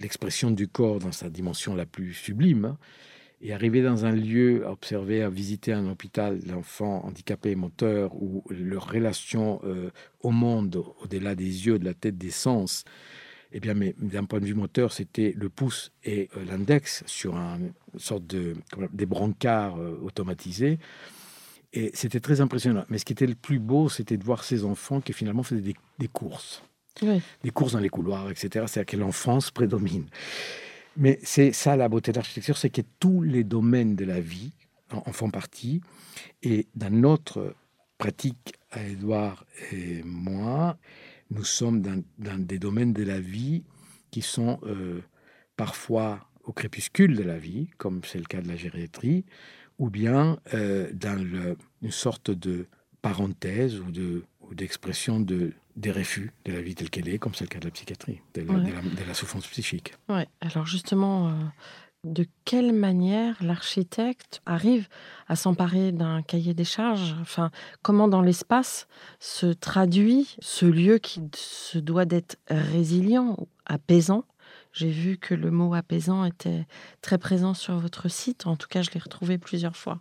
[0.00, 2.78] l'expression du corps dans sa dimension la plus sublime, hein,
[3.46, 8.42] et arriver dans un lieu à observer, à visiter un hôpital d'enfants handicapés moteurs où
[8.50, 12.82] leur relation euh, au monde, au-delà des yeux, de la tête, des sens,
[13.52, 17.36] eh bien, mais d'un point de vue moteur, c'était le pouce et euh, l'index sur
[17.36, 18.54] un, une sorte de
[18.92, 20.80] des brancards euh, automatisés.
[21.72, 22.84] Et c'était très impressionnant.
[22.88, 25.60] Mais ce qui était le plus beau, c'était de voir ces enfants qui finalement faisaient
[25.60, 26.64] des, des courses.
[27.44, 28.64] Des courses dans les couloirs, etc.
[28.66, 30.06] C'est-à-dire que l'enfance prédomine.
[30.96, 34.52] Mais c'est ça la beauté de l'architecture, c'est que tous les domaines de la vie
[34.90, 35.80] en, font partie.
[36.42, 37.54] Et dans notre
[37.98, 40.78] pratique, à Edouard et moi,
[41.30, 43.64] nous sommes dans, des domaines de la vie
[44.10, 45.00] qui sont euh,
[45.56, 49.24] parfois au crépuscule de la vie, comme c'est le cas de la gériatrie,
[49.78, 51.18] ou bien euh, dans
[51.82, 52.66] une sorte de
[53.02, 57.34] parenthèse ou de ou d'expression de, des refus de la vie telle qu'elle est, comme
[57.34, 58.44] c'est le cas de la psychiatrie, de
[59.06, 59.94] la, souffrance psychique.
[60.08, 60.26] Ouais.
[60.40, 61.32] Alors justement, euh,
[62.04, 64.88] de quelle manière l'architecte arrive
[65.28, 67.14] à s'emparer d'un cahier des charges?
[67.20, 67.50] Enfin,
[67.82, 68.86] comment dans l'espace
[69.20, 73.36] se traduit ce lieu qui se doit d'être résilient,
[73.66, 74.24] apaisant?
[74.72, 76.66] J'ai vu que le mot apaisant était
[77.00, 78.46] très présent sur votre site.
[78.46, 80.00] En tout cas, je l'ai retrouvé plusieurs fois.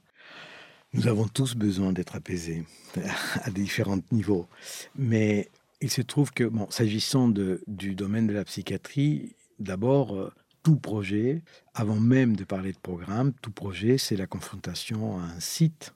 [0.93, 2.65] Nous avons tous besoin d'être apaisés
[3.43, 4.47] à différents niveaux.
[4.95, 5.49] Mais
[5.85, 11.43] il se trouve que, bon, s'agissant du domaine de la psychiatrie, d'abord, euh, tout projet,
[11.75, 15.93] avant même de parler de programme, tout projet, c'est la confrontation à un site,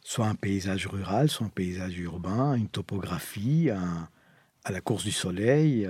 [0.00, 5.88] soit un paysage rural, soit un paysage urbain, une topographie, à la course du soleil,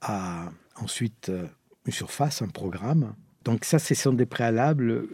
[0.00, 1.48] à ensuite euh,
[1.86, 3.16] une surface, un programme.
[3.42, 5.08] Donc ça, ce sont des préalables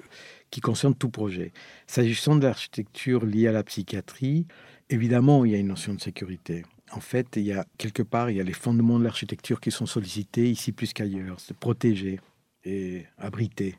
[0.51, 1.55] qui concerne tout projet.
[1.87, 4.47] S'agissant de l'architecture liée à la psychiatrie,
[4.91, 6.65] évidemment, il y a une notion de sécurité.
[6.93, 9.71] En fait, il y a quelque part, il y a les fondements de l'architecture qui
[9.71, 11.41] sont sollicités ici plus qu'ailleurs.
[11.41, 12.21] C'est protéger
[12.65, 13.77] et abriter.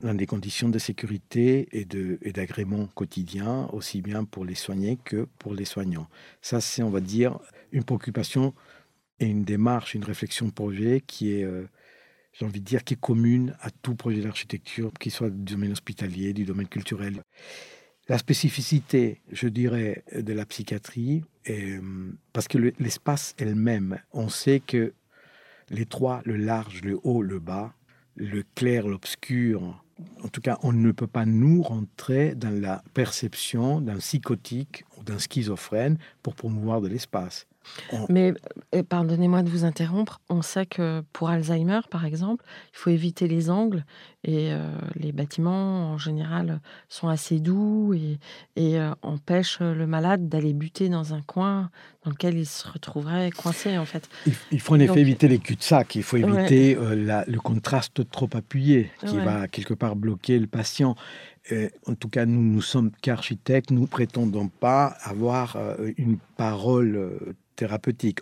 [0.00, 1.84] Dans des conditions de sécurité et,
[2.32, 6.08] d'agrément quotidien, aussi bien pour les soignés que pour les soignants.
[6.40, 7.38] Ça, c'est, on va dire,
[7.70, 8.54] une préoccupation
[9.18, 11.68] et une démarche, une réflexion projet qui est, euh,
[12.32, 15.72] j'ai envie de dire, qui est commune à tout projet d'architecture, qu'il soit du domaine
[15.72, 17.22] hospitalier, du domaine culturel.
[18.10, 21.80] La spécificité, je dirais, de la psychiatrie, est,
[22.32, 24.94] parce que l'espace elle-même, on sait que
[25.68, 27.72] l'étroit, le large, le haut, le bas,
[28.16, 29.80] le clair, l'obscur,
[30.24, 35.04] en tout cas, on ne peut pas nous rentrer dans la perception d'un psychotique ou
[35.04, 37.46] d'un schizophrène pour promouvoir de l'espace.
[38.08, 38.34] Mais
[38.74, 43.28] euh, pardonnez-moi de vous interrompre, on sait que pour Alzheimer, par exemple, il faut éviter
[43.28, 43.84] les angles
[44.24, 48.18] et euh, les bâtiments, en général, sont assez doux et,
[48.58, 51.70] euh, empêchent le malade d'aller buter dans un coin
[52.04, 54.08] dans lequel il se retrouverait coincé, en fait.
[54.50, 59.18] Il, faut en effet éviter les cul-de-sac, il faut éviter le contraste trop appuyé qui
[59.18, 60.96] va quelque part bloquer le patient.
[61.86, 65.58] en tout cas, nous, nous sommes qu'architectes, nous prétendons pas avoir
[65.96, 68.20] une parole thérapeutique.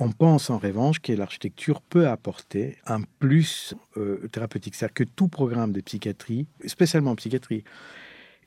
[0.00, 4.74] On pense en revanche que l'architecture peut apporter un plus euh, thérapeutique.
[4.74, 7.62] C'est-à-dire que tout programme de psychiatrie, spécialement en psychiatrie,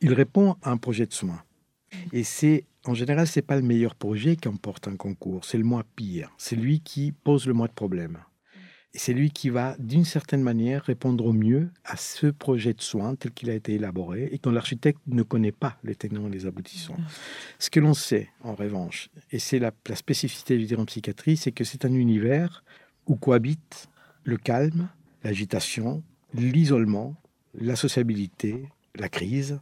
[0.02, 1.42] il répond à un projet de soins.
[2.12, 5.64] Et c'est en général, c'est pas le meilleur projet qui emporte un concours, c'est le
[5.64, 6.30] moins pire.
[6.38, 8.18] C'est lui qui pose le moins de problèmes.
[8.96, 12.82] Et c'est lui qui va, d'une certaine manière, répondre au mieux à ce projet de
[12.82, 16.32] soins tel qu'il a été élaboré et dont l'architecte ne connaît pas les tenants et
[16.32, 16.98] les aboutissants.
[17.58, 21.64] Ce que l'on sait, en revanche, et c'est la, spécificité du en psychiatrie, c'est que
[21.64, 22.64] c'est un univers
[23.08, 23.90] où cohabitent
[24.26, 24.90] le calme,
[25.24, 26.04] l'agitation,
[26.36, 27.16] l'isolement,
[27.56, 29.60] la sociabilité, la crise,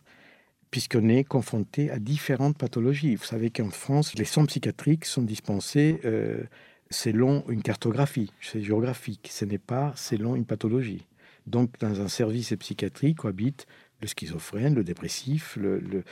[0.72, 3.16] puisqu'on est confronté à différentes pathologies.
[3.16, 6.44] Vous savez qu'en France, les soins psychiatriques sont dispensés euh,
[6.92, 11.08] selon une cartographie, c'est géographique, ce n'est pas selon une pathologie.
[11.48, 13.66] Donc, dans un service psychiatrique cohabite
[14.02, 16.04] le schizophrène, le dépressif, le,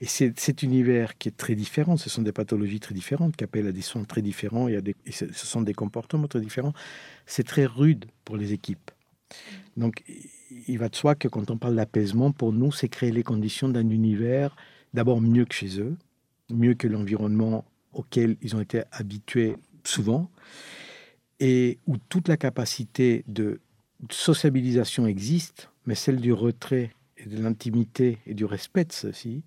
[0.00, 1.96] et c'est cet univers qui est très différent.
[1.96, 4.80] Ce sont des pathologies très différentes qui appellent à des soins très différents et, à
[4.80, 6.72] des, ce sont des comportements très différents.
[7.26, 8.90] C'est très rude pour les équipes.
[9.76, 10.04] Donc,
[10.68, 13.68] il va de soi que quand on parle d'apaisement, pour nous, c'est créer les conditions
[13.68, 14.56] d'un univers
[14.94, 15.96] d'abord mieux que chez eux,
[16.50, 20.30] mieux que l'environnement auquel ils ont été habitués souvent,
[21.40, 23.60] et où toute la capacité de
[24.10, 29.42] sociabilisation existe, mais celle du retrait et de l'intimité et du respect de ceci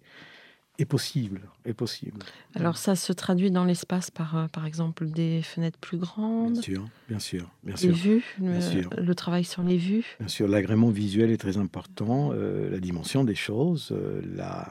[0.79, 2.19] est possible, est possible.
[2.53, 6.61] Alors ça se traduit dans l'espace par, euh, par exemple, des fenêtres plus grandes Bien
[6.61, 7.49] sûr, bien sûr.
[7.63, 7.95] Bien sûr.
[7.95, 12.79] vues, le, travail sur les vues Bien sûr, l'agrément visuel est très important, euh, la
[12.79, 14.69] dimension des choses, euh, la...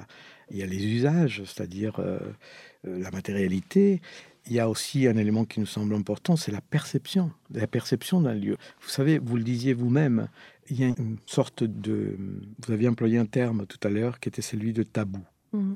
[0.51, 2.01] il y a les usages, c'est-à-dire
[2.85, 4.01] la matérialité,
[4.47, 8.21] il y a aussi un élément qui nous semble important, c'est la perception, la perception
[8.21, 8.57] d'un lieu.
[8.81, 10.29] Vous savez, vous le disiez vous-même,
[10.69, 12.17] il y a une sorte de...
[12.65, 15.23] Vous aviez employé un terme tout à l'heure qui était celui de tabou.
[15.53, 15.75] Mmh.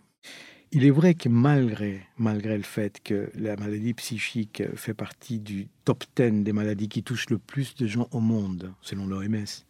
[0.73, 5.69] Il est vrai que malgré, malgré le fait que la maladie psychique fait partie du
[5.85, 9.65] top 10 des maladies qui touchent le plus de gens au monde, selon l'OMS,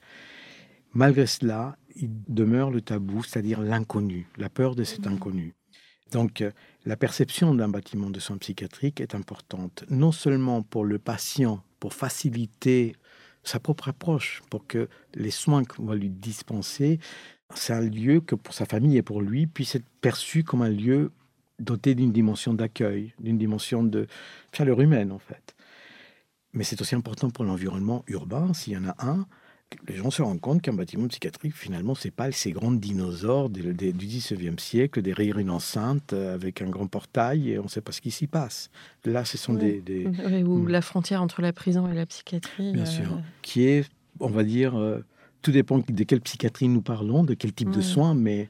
[0.93, 5.13] malgré cela, il demeure le tabou, c'est-à-dire l'inconnu, la peur de cet mmh.
[5.13, 5.55] inconnu.
[6.13, 6.45] Donc,
[6.85, 11.95] la perception d'un bâtiment de soins psychiatriques est importante, non seulement pour le patient, pour
[11.95, 12.97] faciliter
[13.43, 16.99] sa propre approche, pour que les soins qu'on va lui dispenser,
[17.55, 20.69] c'est un lieu que pour sa famille et pour lui puisse être perçu comme un
[20.69, 21.11] lieu
[21.59, 24.07] doté d'une dimension d'accueil, d'une dimension de
[24.53, 25.55] chaleur humaine en fait.
[26.53, 29.27] Mais c'est aussi important pour l'environnement urbain, s'il y en a un,
[29.89, 33.63] les gens se rendent compte qu'un bâtiment psychiatrique, finalement, c'est pas ces grands dinosaures du
[33.73, 37.93] 19e siècle, derrière une enceinte euh, avec un grand portail et on ne sait pas
[37.93, 38.71] ce qui s'y passe.
[39.05, 39.83] Là, ce sont des,
[40.45, 40.69] ou hmm.
[40.69, 42.73] la frontière entre la prison et la psychiatrie.
[42.73, 43.19] Bien euh, sûr.
[43.43, 45.05] Qui est, on va dire, euh,
[45.43, 48.49] tout dépend de quelle psychiatrie nous parlons, de quel type de soins, mais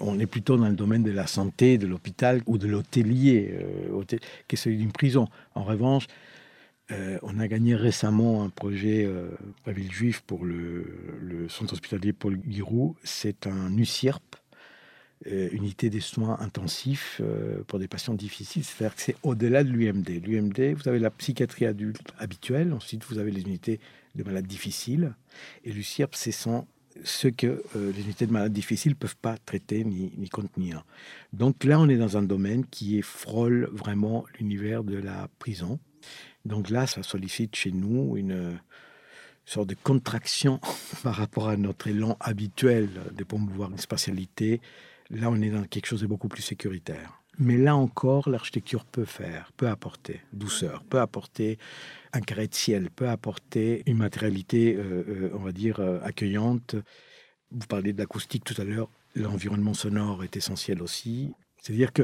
[0.00, 3.54] on est plutôt dans le domaine de la santé, de l'hôpital ou de l'hôtelier,
[4.06, 5.28] qui est celui d'une prison.
[5.54, 6.06] En revanche,
[6.90, 9.28] euh, on a gagné récemment un projet euh,
[9.66, 12.96] à Villejuif pour le, centre hospitalier Paul Giroux.
[13.04, 14.36] C'est un UCIRP,
[15.26, 17.20] euh, unité des soins intensifs
[17.66, 18.64] pour des patients difficiles.
[18.64, 20.08] C'est-à-dire que c'est au-delà de l'UMD.
[20.26, 23.80] L'UMD, vous avez la psychiatrie adulte habituelle, ensuite vous avez les unités
[24.14, 25.14] de malades difficiles.
[25.64, 26.32] Et l'UCIRP, c'est
[27.04, 30.84] ce que les unités de malades difficiles ne peuvent pas traiter ni, ni, contenir.
[31.32, 35.78] Donc là, on est dans un domaine qui frôle vraiment l'univers de la prison.
[36.48, 38.58] Donc là, ça sollicite chez nous une
[39.44, 40.60] sorte de contraction
[41.02, 44.60] par rapport à notre élan habituel de promouvoir une spatialité.
[45.10, 47.22] Là, on est dans quelque chose de beaucoup plus sécuritaire.
[47.38, 51.56] Mais là encore, l'architecture peut faire, peut apporter douceur, peut apporter
[52.12, 56.74] un carré de ciel, peut apporter une matérialité, euh, euh, on va dire, euh, accueillante.
[57.52, 61.32] Vous parliez de l'acoustique tout à l'heure, l'environnement sonore est essentiel aussi.
[61.62, 62.02] C'est-à-dire que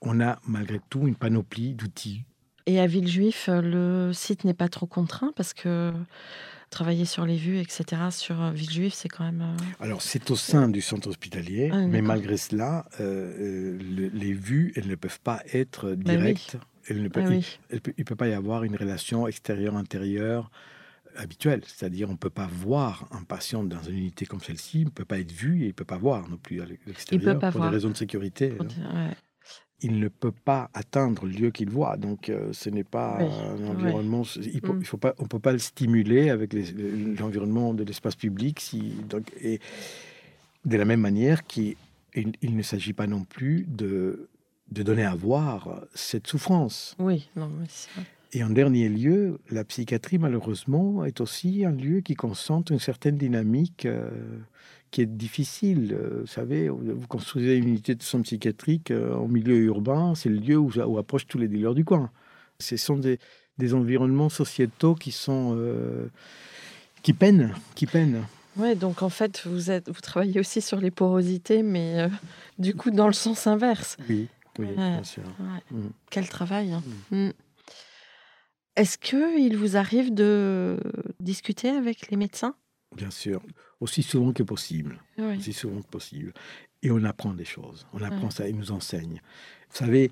[0.00, 2.24] on a malgré tout une panoplie d'outils
[2.66, 5.92] et à Villejuif, le site n'est pas trop contraint parce que
[6.70, 9.42] travailler sur les vues, etc., sur euh, Villejuif, c'est quand même.
[9.42, 14.08] euh, Alors, c'est au sein du centre hospitalier, Ah, mais malgré cela, euh, euh, le-
[14.08, 15.96] les vues, elles ne peuvent pas être oui.
[15.98, 16.56] directes.
[16.88, 17.58] Elles ne peuvent, ah oui.
[17.70, 20.50] il ne peut pas y avoir une relation extérieure-intérieure
[21.16, 21.60] habituelle.
[21.66, 24.90] C'est-à-dire, on ne peut pas voir un patient dans une unité comme celle-ci, il ne
[24.90, 27.50] peut pas être vu et il ne peut pas voir non plus à l'extérieur pour
[27.50, 27.68] voir.
[27.70, 28.48] des raisons de sécurité.
[28.48, 29.14] Pour dire- ouais.
[29.82, 31.96] Il ne peut pas atteindre le lieu qu'il voit.
[31.96, 34.22] Donc, euh, ce n'est pas Oui, un environnement.
[34.36, 34.78] Il Mm.
[34.80, 36.54] il faut pas, on ne peut pas le stimuler avec
[37.18, 38.60] l'environnement de l'espace public.
[38.60, 39.60] Si, donc, et
[40.64, 41.76] de la même manière qu'il
[42.14, 44.28] il, il ne s'agit pas non plus de,
[44.70, 46.94] de donner à voir cette souffrance.
[46.98, 48.04] Oui, non, mais c'est vrai.
[48.32, 53.18] Et en dernier lieu, la psychiatrie, malheureusement, est aussi un lieu qui concentre une certaine
[53.18, 54.08] dynamique euh,
[54.90, 55.92] qui est difficile.
[55.92, 60.30] Euh, vous savez, vous construisez une unité de soins psychiatriques euh, en milieu urbain, c'est
[60.30, 62.10] le lieu où, où approchent tous les dealers du coin.
[62.58, 63.18] Ce sont des,
[63.58, 65.54] des environnements sociétaux qui sont...
[65.56, 66.06] euh,
[67.02, 68.22] qui peinent, qui peinent.
[68.56, 72.08] Ouais, donc en fait, vous, êtes, vous travaillez aussi sur les porosités, mais euh,
[72.58, 73.96] du coup, dans le sens inverse.
[74.08, 75.22] Oui, oui, bien sûr.
[75.40, 75.78] Ouais.
[75.78, 75.88] Mm.
[76.10, 76.72] Quel travail.
[76.72, 76.82] hein.
[77.10, 77.30] Mm.
[78.76, 80.78] Est-ce qu'il vous arrive de
[81.20, 82.54] discuter avec les médecins?
[82.96, 83.42] Bien sûr.
[83.80, 84.98] Aussi souvent que possible.
[85.18, 85.36] Oui.
[85.38, 86.32] aussi souvent que possible.
[86.82, 87.86] Et on apprend des choses.
[87.92, 89.20] On apprend ça, il nous enseigne.
[89.70, 90.10] Vous savez,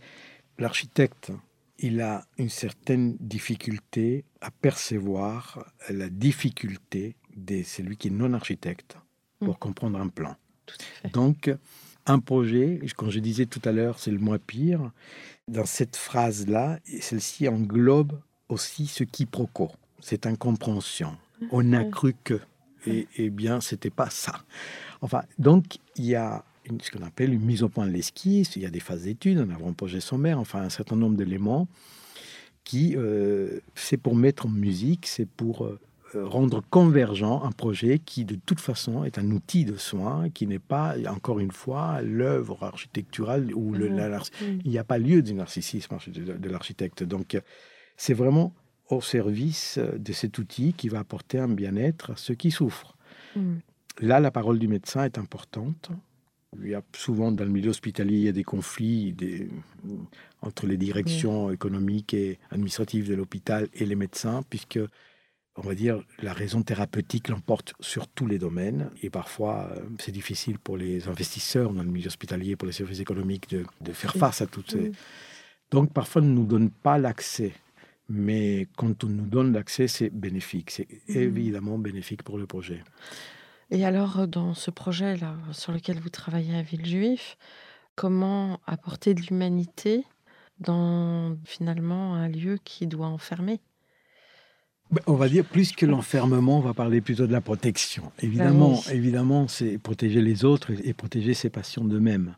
[0.59, 1.33] l'architecte,
[1.79, 8.96] il a une certaine difficulté à percevoir la difficulté de celui qui est non architecte
[9.40, 9.59] pour Mm.
[9.59, 10.37] comprendre un plan.
[10.66, 11.14] Tout à fait.
[11.14, 11.51] Donc,
[12.07, 14.90] un projet, quand je disais tout à l'heure, c'est le moins pire,
[15.49, 18.20] dans cette phrase-là, celle-ci englobe
[18.51, 21.17] aussi ce quiproquo, cette incompréhension.
[21.51, 22.39] On a cru que.
[22.87, 24.43] Et, eh bien, c'était pas ça.
[25.03, 28.57] Enfin, donc, il y a une- ce qu'on appelle une mise au point de l'esquisse,
[28.57, 31.69] il y a des phases d'études, un avant-projet sommaire, enfin, un certain nombre d'éléments
[32.65, 35.79] qui, euh, c'est pour mettre en musique, c'est pour euh,
[36.15, 40.59] rendre convergent un projet qui, de toute façon, est un outil de soin, qui n'est
[40.59, 43.97] pas, encore une fois, l'œuvre architecturale ou le, Mhm.
[43.97, 44.61] la- la- Mm.
[44.65, 47.03] il n'y a pas lieu du narcissisme de, de l'architecte.
[47.05, 47.39] Donc,
[48.01, 48.55] c'est vraiment
[48.89, 52.97] au service euh, de cet outil qui va apporter un bien-être à ceux qui souffrent.
[53.37, 53.57] Mm.
[54.01, 55.91] Là, la parole du médecin est importante.
[56.59, 59.51] Il y a souvent dans le milieu hospitalier, il y a des conflits des-
[60.41, 64.81] entre les directions économiques et administratives de l'hôpital et les médecins, puisque,
[65.57, 68.91] on va dire, la raison thérapeutique l'emporte sur tous les domaines.
[69.03, 73.01] Et parfois, euh, c'est difficile pour les investisseurs dans le milieu hospitalier, pour les services
[73.01, 74.89] économiques, de, de faire face à toutes ces...
[74.89, 74.93] Mm.
[75.71, 77.53] Donc, parfois, on ne nous donne pas l'accès.
[78.12, 80.70] Mais quand on nous donne l'accès, c'est bénéfique.
[80.73, 81.23] C'est Mhm.
[81.37, 82.83] évidemment bénéfique pour le projet.
[83.70, 87.37] Et alors, euh, dans ce projet-là, sur lequel vous travaillez à Villejuif,
[87.94, 90.05] comment apporter de l'humanité
[90.59, 93.61] dans finalement un lieu qui doit enfermer?
[94.90, 98.11] Ben, On va dire plus que l'enfermement, on va parler plutôt de la protection.
[98.20, 98.92] Évidemment, oui.
[98.92, 102.35] évidemment, c'est protéger les autres et et protéger ses patients d'eux-mêmes.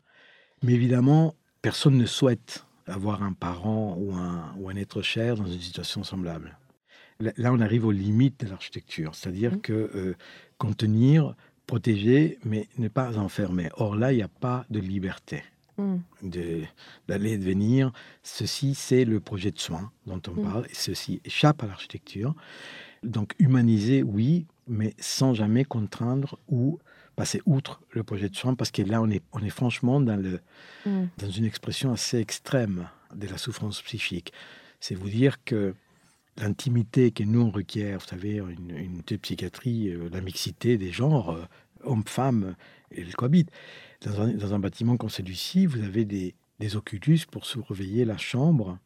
[0.62, 5.46] Mais évidemment, personne ne souhaite avoir un parent ou un, ou un être cher dans
[5.46, 6.56] une situation semblable.
[7.20, 9.60] Là, on arrive aux limites de l'architecture, c'est-à-dire Mhm.
[9.60, 10.14] que euh,
[10.58, 11.34] contenir,
[11.66, 13.68] protéger, mais ne pas enfermer.
[13.76, 15.42] Or là, il n'y a pas de liberté
[15.78, 15.96] Mm.
[16.22, 16.62] de-
[17.08, 17.92] d'aller et de venir.
[18.22, 20.42] Ceci, c'est le projet de soins dont on Mm.
[20.42, 22.34] parle, et ceci échappe à l'architecture.
[23.02, 26.78] Donc humaniser, oui, mais sans jamais contraindre ou
[27.16, 30.16] passer outre le projet de soins, parce que là, on est, on est franchement dans,
[30.16, 30.40] le,
[30.86, 31.04] Mm.
[31.18, 34.32] dans une expression assez extrême de la souffrance psychique.
[34.80, 35.74] C'est vous dire que
[36.38, 41.30] l'intimité que nous on requiert, vous savez, une, une psychiatrie, euh, la mixité des genres,
[41.30, 41.44] euh,
[41.84, 42.54] hommes-femmes,
[42.90, 43.50] et le cohabitent.
[44.04, 48.18] Dans un, dans un bâtiment comme celui-ci, vous avez des, des oculus pour surveiller la
[48.18, 48.78] chambre,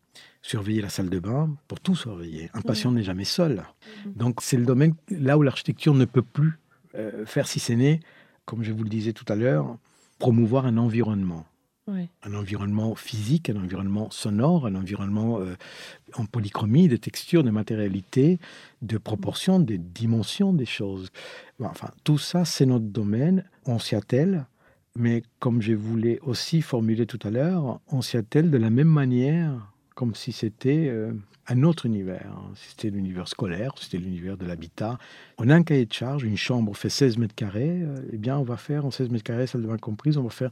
[0.42, 2.50] surveiller la salle de bain, pour tout surveiller.
[2.52, 3.64] Un patient n'est jamais seul.
[4.04, 4.12] Mhm.
[4.14, 6.58] Donc c'est le domaine là où l'architecture ne peut plus
[6.96, 8.00] euh, faire si ce n'est,
[8.44, 9.76] comme je vous le disais tout à l'heure,
[10.18, 11.44] promouvoir un environnement
[11.88, 12.08] Oui.
[12.22, 15.56] un environnement physique, un environnement sonore, un environnement euh,
[16.14, 18.38] en polychromie, de texture, de matérialité,
[18.82, 21.10] de proportion, de dimensions des choses.
[21.60, 23.44] Enfin, tout ça, c'est notre domaine.
[23.66, 24.46] On s'y attelle,
[24.94, 28.88] mais comme je voulais aussi formuler tout à l'heure, on s'y attelle de la même
[28.88, 31.12] manière, comme si c'était euh,
[31.48, 32.30] un autre univers.
[32.30, 32.52] hein.
[32.54, 34.98] C'était l'univers scolaire, c'était l'univers de l'habitat.
[35.38, 38.38] On a un cahier de charge, une chambre fait 16 mètres carrés, euh, eh bien,
[38.38, 40.50] on va faire en 16 mètres carrés, salle de bain comprise, on va faire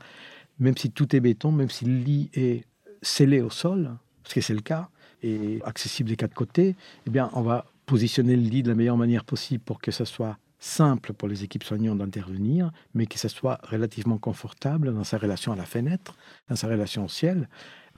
[0.59, 2.65] même si tout est béton, même si le lit est
[3.03, 3.91] scellé au sol,
[4.23, 4.89] parce que c'est le cas,
[5.23, 6.75] et accessible des quatre côtés,
[7.07, 10.05] eh bien, on va positionner le lit de la meilleure manière possible pour que ça
[10.05, 15.19] soit simple pour les équipes soignantes d'intervenir, mais que ça soit relativement confortable dans sa
[15.19, 16.17] relation à la fenêtre,
[16.49, 17.49] dans sa relation au ciel,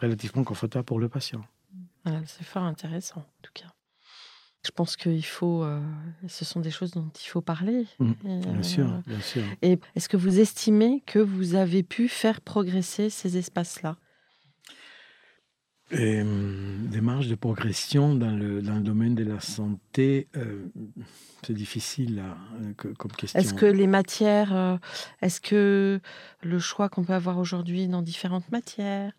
[0.01, 1.45] relativement confortable pour le patient.
[2.27, 3.67] C'est fort intéressant, en tout cas.
[4.65, 5.81] je pense qu'il faut, euh,
[6.29, 7.87] ce sont des choses dont il faut parler.
[7.99, 9.43] Mm, Et, bien euh, sûr, bien sûr.
[9.63, 13.97] Et est-ce que vous estimez que vous avez pu faire progresser ces espaces-là?
[15.93, 20.67] Et, hum, des marges de progression dans le, dans le domaine de la santé, euh,
[21.45, 23.39] c'est difficile là, euh, que- comme question.
[23.39, 24.77] Est-ce que les matières, euh,
[25.23, 26.01] est-ce que
[26.43, 29.13] le choix qu'on peut avoir aujourd'hui dans différentes matières,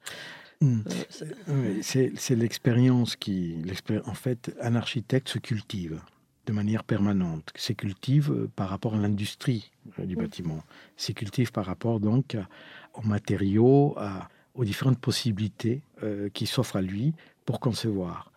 [0.62, 0.84] Hum.
[0.88, 3.58] euh, c'est- Oui, c'est l'expérience qui.
[4.06, 6.02] En fait, un architecte se cultive
[6.48, 7.52] de manière permanente.
[7.56, 10.20] Se cultive euh, par rapport à l'industrie euh, du Mm.
[10.20, 10.64] bâtiment.
[10.96, 12.48] Se cultive par rapport donc à-
[12.96, 17.14] aux matériaux, à- aux différentes possibilités euh, qui s'offrent à lui
[17.46, 18.32] pour concevoir.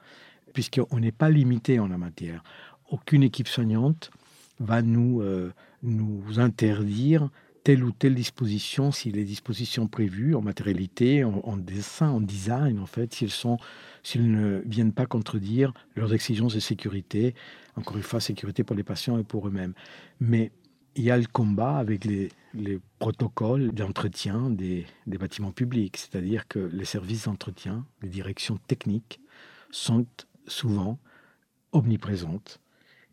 [0.53, 2.43] Puisqu'on n'est pas limité en la matière.
[2.91, 4.11] Aucune équipe soignante
[4.59, 5.53] va nous, euh,
[5.83, 7.31] nous interdire
[7.65, 12.87] telle ou telle disposition, si les dispositions prévues en matérialité, en, dessin, en design, en
[12.87, 17.35] fait, s'ils ne viennent pas contredire leurs exigences de sécurité,
[17.77, 19.75] encore une fois, sécurité pour les patients et pour eux-mêmes.
[20.21, 20.53] Mais
[20.97, 26.59] il y a le combat avec les, les protocoles d'entretien des bâtiments publics, c'est-à-dire que
[26.59, 29.21] les services d'entretien, les directions techniques
[29.71, 30.07] sont
[30.47, 30.99] souvent
[31.73, 32.61] omniprésentes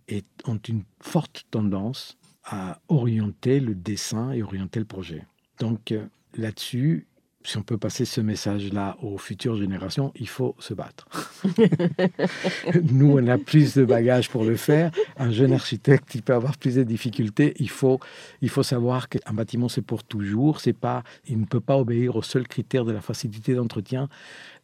[0.07, 2.17] et ont une forte tendance
[2.47, 5.25] à orienter le dessin et orienter le projet.
[5.59, 7.07] Donc euh, là-dessus,
[7.47, 11.07] si on peut passer ce message-là aux futures générations, il faut se battre.
[12.91, 14.91] Nous, on a plus de bagages pour le faire.
[15.15, 17.53] Un jeune architecte, il peut avoir plus de difficultés.
[17.59, 18.01] Il faut,
[18.41, 20.59] il faut savoir qu'un bâtiment, c'est pour toujours.
[20.59, 24.09] C'est pas, il ne peut pas obéir aux seuls critères de la facilité d'entretien.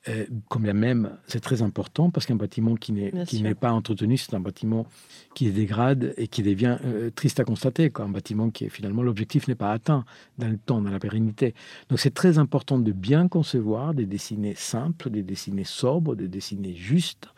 [0.10, 4.34] Euh, comme bien même, c'est très important parce qu'un bâtiment qui n'est pas entretenu, c'est
[4.34, 4.86] un bâtiment
[5.34, 7.90] qui se dégrade et qui devient euh, triste à constater.
[7.90, 8.06] Quoi.
[8.06, 10.04] Un bâtiment qui est finalement l'objectif n'est pas atteint
[10.38, 11.54] dans le temps, dans la pérennité.
[11.88, 16.76] Donc c'est très important de bien concevoir, de dessiner simple, de dessiner sobre, de dessiner
[16.76, 17.30] juste.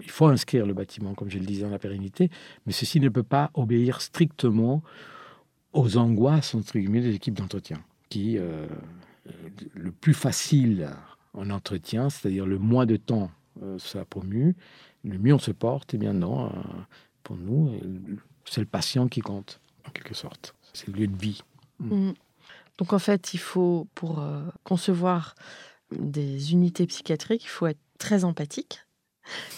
[0.00, 2.30] Il faut inscrire le bâtiment, comme je le disais, dans la pérennité,
[2.64, 4.84] mais ceci ne peut pas obéir strictement
[5.72, 8.68] aux angoisses entre guillemets des équipes d'entretien, qui euh,
[9.74, 10.88] le plus facile
[11.38, 13.30] en entretien, c'est-à-dire le moins de temps
[13.62, 14.54] euh, ça promue,
[15.04, 15.94] le mieux on se porte.
[15.94, 16.50] Et bien non, euh,
[17.22, 20.54] pour nous, euh, c'est le patient qui compte, en quelque sorte.
[20.72, 21.42] C'est le lieu de vie.
[21.80, 22.12] Mm.
[22.78, 25.34] Donc en fait, il faut, pour euh, concevoir
[25.90, 28.84] des unités psychiatriques, il faut être très empathique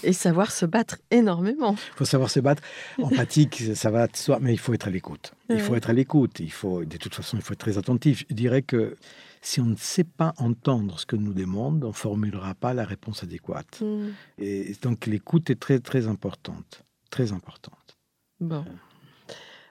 [0.03, 1.73] et savoir se battre énormément.
[1.73, 2.63] Il faut savoir se battre.
[3.01, 5.33] Empathique, ça va de soi, mais il faut être à l'écoute.
[5.49, 6.41] Il faut être à l'écoute.
[6.41, 8.25] Il faut, de toute façon, il faut être très attentif.
[8.29, 8.97] Je dirais que
[9.41, 12.85] si on ne sait pas entendre ce que nous demande, on ne formulera pas la
[12.85, 13.81] réponse adéquate.
[13.81, 14.09] Mm.
[14.39, 17.97] Et donc l'écoute est très très importante, très importante.
[18.41, 18.65] Bon.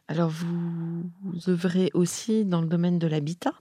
[0.07, 3.53] Alors vous, vous œuvrez aussi dans le domaine de l'habitat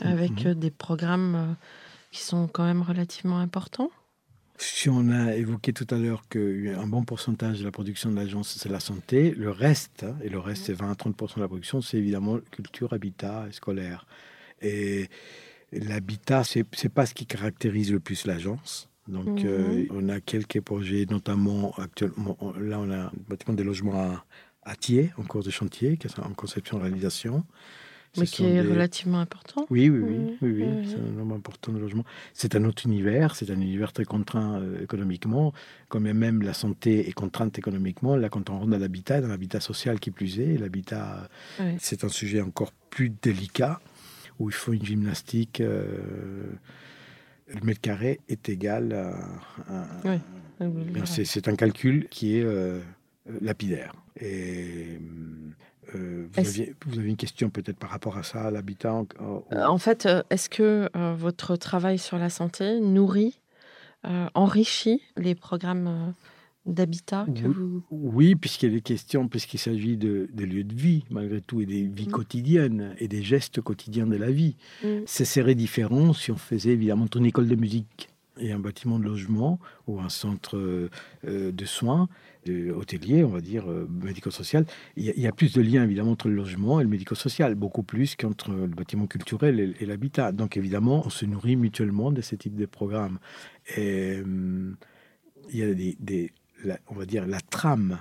[0.00, 0.46] avec Mhm.
[0.46, 1.52] euh, des programmes euh,
[2.12, 3.90] qui sont quand même relativement importants.
[4.60, 8.56] Si on a évoqué tout à l'heure qu'un bon pourcentage de la production de l'agence,
[8.58, 11.48] c'est la santé, le reste, hein, et le reste, c'est 20 à 30% de la
[11.48, 14.04] production, c'est évidemment culture, habitat et scolaire.
[14.62, 15.08] Et
[15.72, 18.88] l'habitat, c'est n'est pas ce qui caractérise le plus l'agence.
[19.06, 19.50] Donc, Mhm.
[19.50, 24.24] euh, on a quelques projets, notamment actuellement, on- là, on a bâtiment de logement à,
[24.64, 27.44] à Thiers, en cours de chantier, qui est en conception-réalisation.
[28.16, 29.66] mais qui est des- relativement important.
[29.70, 32.04] oui, oui, oui, Mhm, oui, oui, c'est un nombre important de logements.
[32.32, 35.52] C'est un autre univers, c'est un univers très contraint euh, économiquement,
[35.88, 38.16] quand même la santé est contrainte économiquement.
[38.16, 41.28] Là, quand on rentre dans l'habitat, dans l'habitat social qui plus est, l'habitat,
[41.78, 43.78] c'est un sujet encore plus délicat,
[44.38, 45.60] où il faut une gymnastique.
[45.60, 45.96] euh,
[47.48, 49.14] le mètre carré est égal à...
[49.72, 50.18] à- Oui.
[50.60, 52.80] Bien, C'est un calcul qui est euh,
[53.40, 53.94] lapidaire.
[54.20, 54.98] Et
[55.94, 58.92] euh, vous, Est-ce- aviez, vous avez une question peut-être par rapport à ça, à l'habitat
[58.92, 63.38] en- en- En fait, est-ce que euh, votre travail sur la santé nourrit,
[64.04, 66.12] euh, enrichit les programmes
[66.72, 67.54] d'habitat que Oui.
[67.54, 67.82] vous...
[67.90, 72.06] Oui, puisqu'il est question, puisqu'il s'agit de, lieux de vie, malgré tout, et des vies
[72.06, 72.12] Mhm.
[72.12, 74.56] quotidiennes, et des gestes quotidiens de la vie.
[74.84, 74.88] Mm.
[75.06, 78.08] Ce serait différent si on faisait évidemment une école de musique
[78.40, 79.58] et un bâtiment de logement
[79.88, 80.90] ou un centre euh,
[81.26, 82.08] euh, de soins
[82.46, 84.64] de hôtelier, on va dire, euh, médico-social.
[84.96, 86.88] Il y, a, il y a plus de liens évidemment entre le logement et le
[86.88, 90.30] médico-social, beaucoup plus qu'entre le bâtiment culturel et, et l'habitat.
[90.32, 93.18] Donc évidemment, on se nourrit mutuellement de ce type de programme.
[93.76, 94.76] Et, hum,
[95.50, 96.30] il y a des, des-
[96.88, 97.98] on va dire, la trame,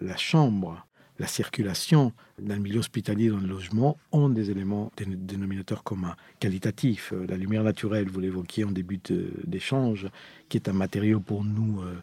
[0.00, 0.86] la chambre,
[1.20, 6.16] la circulation dans le milieu hospitalier, dans le logement, ont des éléments des dénominateurs communs,
[6.40, 7.12] qualitatifs.
[7.12, 8.98] Euh, La lumière naturelle, vous l'évoquiez en début
[9.44, 10.08] d'échange,
[10.48, 11.94] qui est un matériau pour nous euh,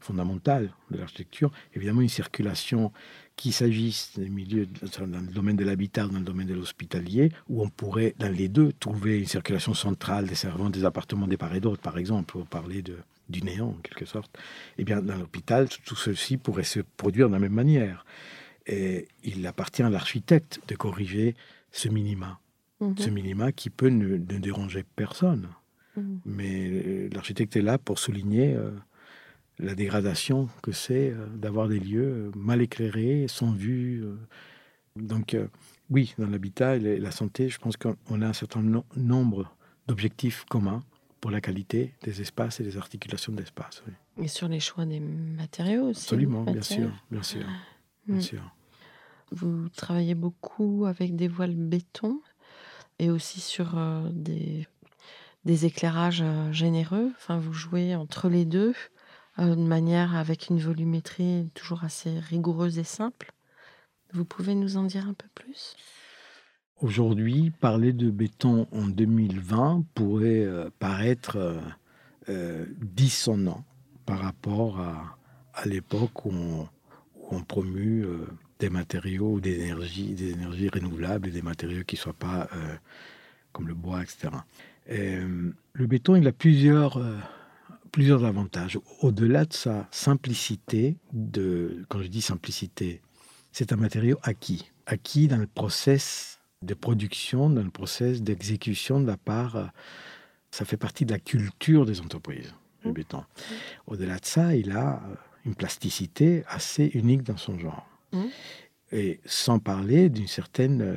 [0.00, 1.50] fondamental de l'architecture.
[1.74, 2.92] Évidemment, une circulation,
[3.36, 7.32] qu'il s'agisse des milieux dans le domaine de l'habitat ou dans le domaine de l'hospitalier,
[7.48, 11.54] où on pourrait, dans les deux, trouver une circulation centrale desservant des appartements des part
[11.54, 12.96] et d'autre, par exemple, pour parler de,
[13.28, 14.36] du néant en quelque sorte.
[14.78, 18.04] Eh bien, dans l'hôpital, tout ceci pourrait se produire de la même manière.
[18.66, 21.34] Et il appartient à l'architecte de corriger
[21.72, 22.40] ce minima.
[22.80, 22.96] Mhm.
[22.98, 25.48] Ce minima qui peut ne, ne déranger personne.
[25.96, 26.20] Mhm.
[26.24, 28.70] Mais euh, l'architecte est là pour souligner euh,
[29.58, 34.04] la dégradation que c'est euh, d'avoir des lieux mal éclairés, sans vue.
[34.04, 34.16] euh.
[34.96, 35.36] Donc,
[35.90, 39.54] oui, dans l'habitat et la- santé, je pense qu'on on a un certain no- nombre
[39.86, 40.82] d'objectifs communs
[41.20, 43.82] pour la qualité des espaces et des articulations d'espace.
[43.86, 44.24] oui.
[44.24, 46.04] Et sur les choix des matériaux aussi.
[46.06, 47.46] Absolument, bien sûr, bien sûr,
[48.06, 48.20] bien Mm.
[48.20, 48.42] sûr.
[49.30, 52.20] Vous travaillez beaucoup avec des voiles béton
[52.98, 54.66] et aussi sur euh, des,
[55.44, 57.12] des éclairages euh, généreux.
[57.16, 58.74] Enfin, vous jouez entre les deux
[59.38, 63.32] euh, de manière avec une volumétrie toujours assez rigoureuse et simple.
[64.14, 65.76] Vous pouvez nous en dire un peu plus?
[66.80, 71.60] Aujourd'hui, parler de béton en 2020 pourrait euh, paraître euh,
[72.28, 73.64] euh, dissonant
[74.06, 75.18] par rapport à,
[75.54, 76.68] à l'époque où on,
[77.16, 78.06] où on promue
[78.60, 82.48] des matériaux ou des énergies, des énergies renouvelables et des matériaux qui ne soient pas
[83.52, 84.32] comme le bois, etc.
[84.88, 87.02] Le béton, il a plusieurs,
[87.92, 88.78] plusieurs avantages.
[89.02, 93.02] Au-delà de sa simplicité, de, quand je dis simplicité,
[93.52, 94.70] c'est un matériau acquis.
[94.86, 99.56] Acquis dans le process de production, dans le process d'exécution de la part.
[99.56, 99.64] euh,
[100.50, 102.94] Ça fait partie de la culture des entreprises, le Mhm.
[102.94, 103.22] béton.
[103.86, 107.86] Au-delà de ça, il a euh, une plasticité assez unique dans son genre.
[108.12, 108.28] Mhm.
[108.92, 110.80] Et sans parler d'une certaine...
[110.80, 110.96] euh,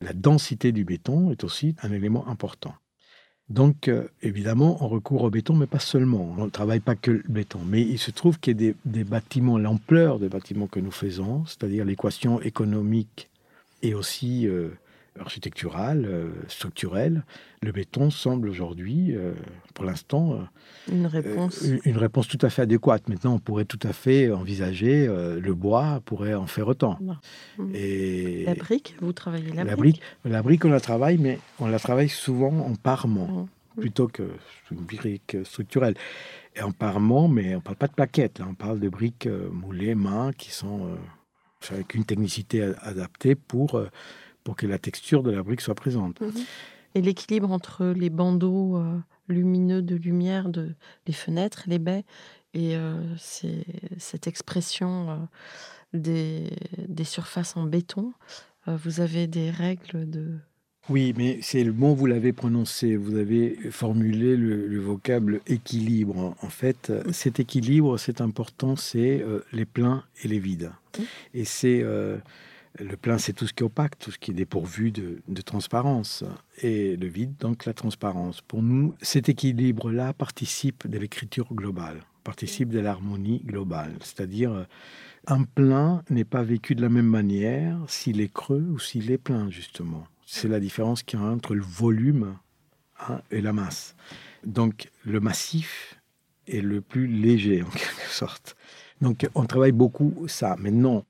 [0.00, 2.74] la densité du béton est aussi un élément important.
[3.48, 6.34] Donc, euh, évidemment, on recourt au béton, mais pas seulement.
[6.36, 7.60] On ne travaille pas que le béton.
[7.64, 10.90] Mais il se trouve qu'il y a des, des bâtiments, l'ampleur des bâtiments que nous
[10.90, 13.28] faisons, c'est-à-dire l'équation économique
[13.82, 14.70] et aussi euh,
[15.18, 17.24] architecturale, euh, structurelle,
[17.62, 19.32] le béton semble aujourd'hui, euh,
[19.74, 23.08] pour l'instant, euh, Une euh, réponse une- une réponse tout à fait adéquate.
[23.08, 26.98] Maintenant, on pourrait tout à fait envisager euh, le bois pourrait en faire autant.
[27.74, 30.00] Et La brique, vous travaillez la, la brique.
[30.00, 30.02] brique,
[30.32, 34.24] la brique, on la travaille, mais on la travaille souvent en parement plutôt que
[34.70, 35.94] une brique structurelle.
[36.56, 39.26] Et en parement, mais on ne parle pas de plaquettes, là, on parle de briques
[39.26, 40.96] euh, moulées main qui sont euh,
[41.74, 43.88] avec une technicité adaptée pour, euh,
[44.44, 46.20] pour que la texture de la brique soit présente.
[46.20, 46.32] Mhm.
[46.94, 50.74] Et l'équilibre entre les bandeaux euh, lumineux de lumière de
[51.06, 52.04] les fenêtres, les baies,
[52.52, 53.00] et euh,
[53.98, 55.16] cette expression euh,
[55.92, 56.50] des,
[56.88, 58.12] des surfaces en béton,
[58.66, 60.34] euh, vous avez des règles de...
[60.88, 66.34] Oui, mais c'est le mot, vous l'avez prononcé, vous avez formulé le, le vocable équilibre.
[66.42, 70.72] En fait, cet équilibre, c'est important, c'est les pleins et les vides.
[71.32, 71.84] Et c'est
[72.78, 76.24] le plein, c'est tout ce qui est opaque, tout ce qui est dépourvu de, transparence.
[76.62, 78.40] Et le vide, donc la transparence.
[78.42, 83.96] Pour nous, cet équilibre-là participe de l'écriture globale, participe de l'harmonie globale.
[84.00, 84.64] C'est-à-dire, euh,
[85.26, 89.18] un plein n'est pas vécu de la même manière s'il est creux ou s'il est
[89.18, 90.06] plein, justement.
[90.26, 92.36] C'est la différence qu'il y a entre le volume
[93.08, 93.96] hein, et la masse.
[94.44, 96.00] Donc, le massif
[96.46, 98.56] est le plus léger, en quelque sorte.
[99.00, 100.56] Donc, on travaille beaucoup ça.
[100.58, 101.04] Maintenant,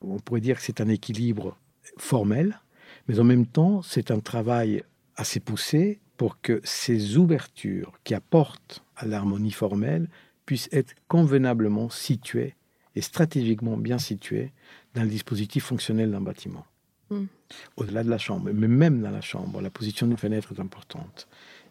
[0.00, 1.56] on pourrait dire que c'est un équilibre
[1.96, 2.60] formel,
[3.06, 4.82] mais en même temps, c'est un travail
[5.16, 10.08] assez poussé pour que ces ouvertures qui apportent à l'harmonie formelle
[10.46, 12.54] puissent être convenablement situées
[12.94, 14.52] et stratégiquement bien situées
[14.94, 16.66] dans le dispositif fonctionnel d'un bâtiment.
[17.10, 17.24] Mm.
[17.76, 21.28] Au-delà de la chambre, mais même dans la chambre, la position d'une fenêtre est importante.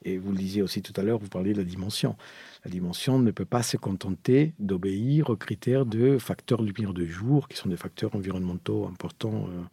[0.07, 2.15] Et vous le disiez aussi tout à l'heure, vous parliez de la dimension.
[2.63, 7.49] La dimension ne peut pas se contenter d'obéir aux critères de facteurs lumière de jour,
[7.49, 9.63] qui sont des facteurs environnementaux importants euh,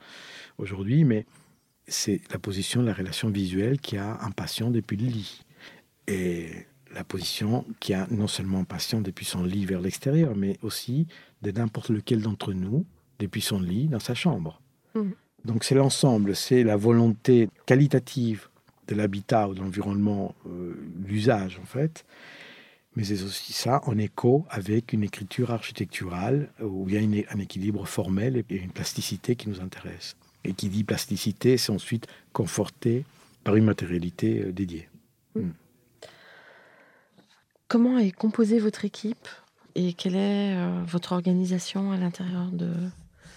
[0.59, 1.25] aujourd'hui, mais
[1.87, 5.45] c'est la position, la relation visuelle qui a un patient depuis le lit.
[6.09, 6.49] Et
[6.93, 11.07] la position qui a non seulement un patient depuis son lit vers l'extérieur, mais aussi
[11.43, 12.85] de n'importe lequel d'entre nous
[13.21, 14.61] depuis son lit dans sa chambre.
[14.97, 15.13] Mhm.
[15.45, 18.49] Donc c'est l'ensemble, c'est la volonté qualitative
[18.89, 20.75] de l'habitat ou de l'environnement, euh,
[21.07, 22.05] l'usage en fait,
[22.97, 27.25] mais c'est aussi ça en écho avec une écriture architecturale où il y a une-
[27.31, 30.17] un équilibre formel et une plasticité qui nous intéresse.
[30.45, 33.05] Et qui dit plasticité, c'est ensuite conforté
[33.45, 34.89] par une matérialité euh, dédiée.
[37.69, 39.27] Comment est composée votre équipe
[39.75, 42.71] et quelle est euh, votre organisation à l'intérieur de,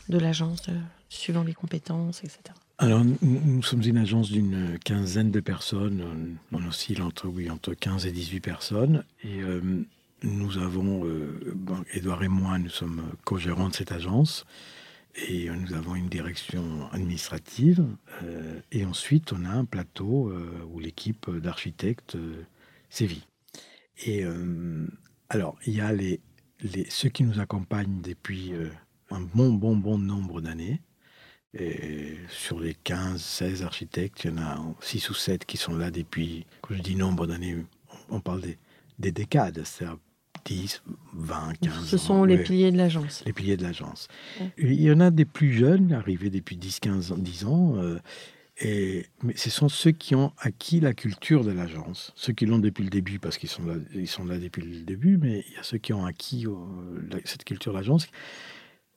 [0.10, 0.74] de l'agence, euh,
[1.10, 2.40] suivant les compétences, etc.
[2.80, 6.38] Alors, nous, sommes une agence d'une quinzaine de personnes.
[6.52, 9.04] On oscille entre, oui, entre 15 et 18 personnes.
[9.24, 9.84] Et euh,
[10.22, 11.56] nous avons, euh,
[11.94, 14.46] Edouard et moi, nous sommes co-gérants de cette agence.
[15.28, 17.84] Et euh, nous avons une direction administrative.
[18.24, 22.44] euh, et ensuite, on a un plateau euh, où l'équipe d'architectes euh,
[22.92, 23.26] sévit.
[24.06, 24.86] Et euh,
[25.30, 26.22] Alors, il y a les,
[26.90, 28.70] ceux qui nous accompagnent depuis euh,
[29.10, 30.80] un bon, bon, bon nombre d'années.
[31.60, 35.76] Et sur les 15, 16 architectes, il y en a 6 ou 7 qui sont
[35.76, 37.58] là depuis, quand je dis nombre d'années,
[38.10, 38.58] on parle des,
[39.00, 39.98] des décades, c'est-à-dire
[40.46, 40.84] 10,
[41.14, 43.24] 20, 15 Ce sont les piliers de l'agence.
[43.26, 44.08] Les piliers de l'agence.
[44.58, 47.76] Il y en a des plus jeunes, arrivés depuis 10, 15, 10 ans.
[47.78, 48.00] Euh,
[48.60, 52.12] et, mais ce sont ceux qui ont acquis la culture de l'agence.
[52.16, 54.84] Ceux qui l'ont depuis le début, parce qu'ils sont, là, ils sont là depuis le
[54.84, 58.08] début, mais il y a ceux qui ont acquis euh, cette culture de l'agence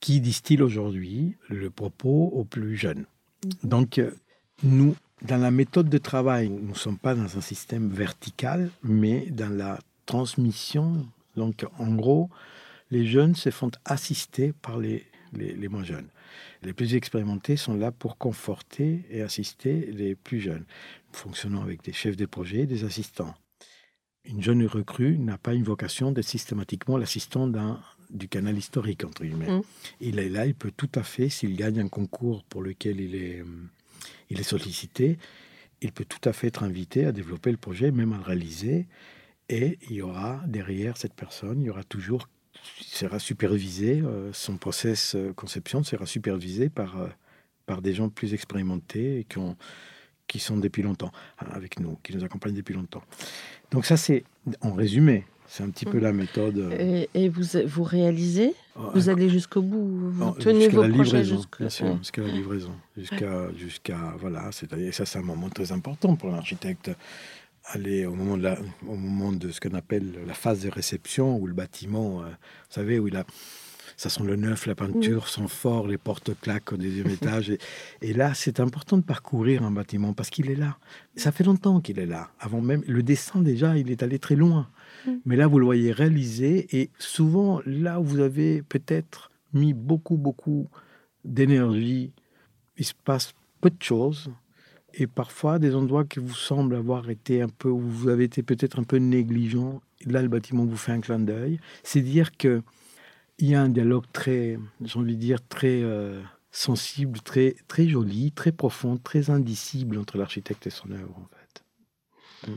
[0.01, 3.07] qui distillent aujourd'hui le propos aux plus jeunes.
[3.45, 3.69] Mhm.
[3.69, 4.13] Donc, euh,
[4.63, 9.27] nous, dans la méthode de travail, nous ne sommes pas dans un système vertical, mais
[9.31, 12.31] dans la transmission donc, en gros,
[12.91, 16.09] les jeunes se font assister par les, les, moins jeunes.
[16.63, 20.65] Les plus expérimentés sont là pour conforter et assister les plus jeunes,
[21.13, 23.35] fonctionnant avec des chefs de projet et des assistants.
[24.25, 27.81] Une jeune recrue n'a pas une vocation d'être systématiquement l'assistant d'un
[28.11, 29.51] du canal historique, entre guillemets.
[29.51, 29.63] Mmh.
[30.01, 33.15] Il est là, il peut tout à fait, s'il gagne un concours pour lequel il
[33.15, 33.45] est,
[34.31, 35.19] il est sollicité,
[35.83, 38.87] il peut tout à fait être invité à développer le projet, même à le réaliser,
[39.49, 42.29] et il y aura derrière cette personne, il y aura toujours,
[42.81, 47.09] sera supervisé, euh, son process euh, conception sera supervisé par, euh,
[47.67, 49.57] par des gens plus expérimentés et qui, ont,
[50.29, 53.03] qui sont depuis longtemps hein, avec nous, qui nous accompagnent depuis longtemps.
[53.73, 54.23] Donc ça, c'est
[54.61, 55.25] en résumé.
[55.53, 56.73] C'est un petit peu la méthode.
[57.13, 58.55] Et, vous, vous réalisez
[58.95, 62.73] Vous allez jusqu'au bout Vous tenez vos projets jusqu'à sûr, jusqu'à la livraison.
[62.97, 66.93] Jusqu'à, jusqu'à voilà, c'est, ça, c'est un moment très important pour l'architecte
[67.65, 71.37] aller au moment de, la, au moment de ce qu'on appelle la phase de réception,
[71.37, 73.25] où le bâtiment, euh, vous savez, où il a,
[74.01, 77.53] ça sent le neuf, la peinture sent fort, les portes claquent au deuxième étage.
[78.01, 80.79] Et, là, c'est important de parcourir un bâtiment parce qu'il est là.
[81.17, 82.31] Ça fait longtemps qu'il est là.
[82.41, 84.71] Avant même, le dessin déjà, il est allé très loin.
[85.07, 85.11] Mm.
[85.27, 86.67] Mais là, vous le voyez réalisé.
[86.75, 90.71] Et souvent, là où vous avez peut-être mis beaucoup, beaucoup
[91.27, 92.15] d'énergie,
[92.79, 94.31] il se passe peu de choses
[94.95, 98.43] et parfois des endroits qui vous semblent avoir été un peu, où vous avez été
[98.43, 99.83] peut-être un peu négligent.
[100.07, 101.61] Là, le bâtiment vous fait un clin d'œil.
[101.83, 102.63] C'est dire que
[103.41, 107.89] il y a un dialogue très, j'ai envie de dire, très euh, sensible, très, très
[107.89, 112.51] joli, très profond, très indicible entre l'architecte et son œuvre, en fait.
[112.51, 112.57] Mm.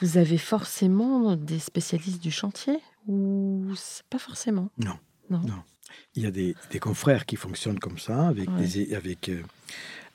[0.00, 3.72] Vous avez forcément des spécialistes du chantier ou
[4.10, 4.70] pas forcément?
[4.78, 4.98] Non.
[5.30, 5.40] Non.
[5.40, 5.62] non.
[6.14, 9.42] Il y a des, des, confrères qui fonctionnent comme ça, avec, des, avec euh,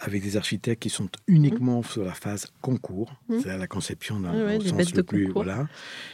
[0.03, 1.85] avec des architectes qui sont uniquement mmh.
[1.85, 3.39] sur la phase concours, mmh.
[3.39, 5.31] c'est-à-dire la conception dans le sens le plus.
[5.31, 5.67] Voilà.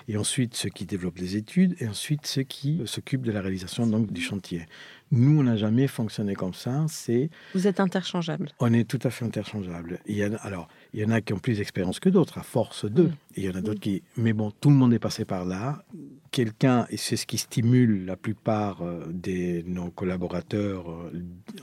[0.08, 3.88] Et ensuite, ceux qui développent les études, et ensuite ceux qui s'occupent de la réalisation
[3.88, 4.68] donc, du chantier.
[5.12, 6.86] Nous, on n'a jamais fonctionné comme ça.
[6.88, 8.50] C'est Vous êtes interchangeable.
[8.60, 10.00] On est tout à fait interchangeable.
[10.06, 12.44] Il y a, alors, il y en a qui ont plus d'expérience que d'autres, à
[12.44, 13.08] force d'eux.
[13.08, 13.16] Mmh.
[13.36, 14.04] Et il y en a d'autres qui.
[14.18, 15.84] Mais bon, tout le monde est passé par là.
[16.32, 21.12] Quelqu'un, et c'est ce qui stimule la plupart euh, de nos collaborateurs, euh,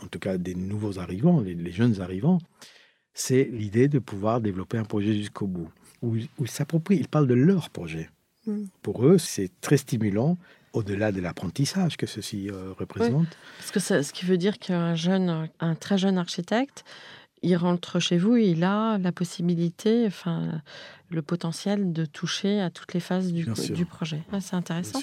[0.03, 2.38] en tout cas des nouveaux arrivants, les, jeunes arrivants,
[3.14, 5.70] c'est l'idée de pouvoir développer un projet jusqu'au bout.
[6.03, 8.11] Où, ils s'approprient, ils parlent de leur projet.
[8.47, 8.64] Mmh.
[8.82, 10.36] Pour eux, c'est très stimulant
[10.77, 13.29] au-delà de l'apprentissage que ceci euh, représente.
[13.59, 16.85] parce que ça, ce qui veut dire qu'un jeune, un très jeune architecte,
[17.43, 20.61] il rentre chez vous et il a la possibilité, enfin,
[21.11, 24.22] le potentiel de toucher à toutes les phases du, du projet.
[24.41, 25.01] c'est intéressant.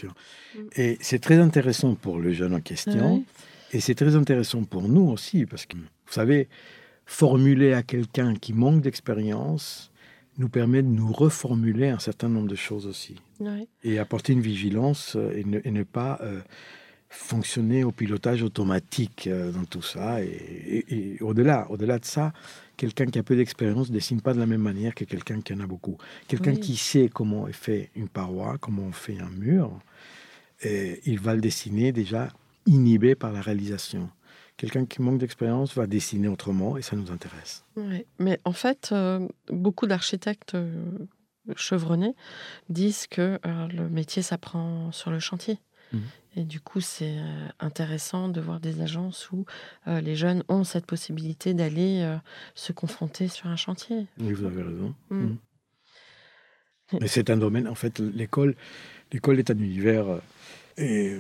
[0.75, 3.23] Et c'est très intéressant pour le jeune en question.
[3.71, 6.47] Et c'est très intéressant pour nous aussi, parce que, vous savez,
[7.05, 9.91] formuler à quelqu'un qui manque d'expérience,
[10.37, 13.15] nous permet de nous reformuler un certain nombre de choses aussi.
[13.83, 16.39] Et apporter une vigilance euh, et ne, pas euh,
[17.09, 20.23] fonctionner au pilotage automatique euh, dans tout ça.
[20.23, 22.33] Et, au-delà, au-delà de ça,
[22.77, 25.53] quelqu'un qui a peu d'expérience ne dessine pas de la même manière que quelqu'un qui
[25.53, 25.97] en a beaucoup.
[26.27, 29.79] Quelqu'un qui sait comment est fait une paroi, comment on fait un mur,
[30.63, 32.29] et il va le dessiner déjà
[32.65, 34.09] inhibé par la réalisation
[34.63, 37.65] quelqu'un qui manque d'expérience va dessiner autrement et ça nous intéresse.
[38.17, 40.85] Mais en fait, euh, beaucoup d'architectes euh,
[41.57, 42.15] chevronnés
[42.69, 45.59] disent que euh, le métier s'apprend sur le chantier.
[45.91, 45.97] Mmh.
[46.37, 47.17] Et du coup, c'est
[47.59, 49.45] intéressant de voir des agences où
[49.85, 52.17] les jeunes ont cette possibilité d'aller
[52.55, 54.07] se confronter sur un chantier.
[54.17, 54.95] Oui, vous avez raison.
[55.11, 55.23] Mmh.
[55.23, 55.37] Mmh.
[57.01, 58.55] Mais c'est un domaine, en fait, l'école,
[59.11, 60.05] l'école est un univers
[60.77, 61.19] et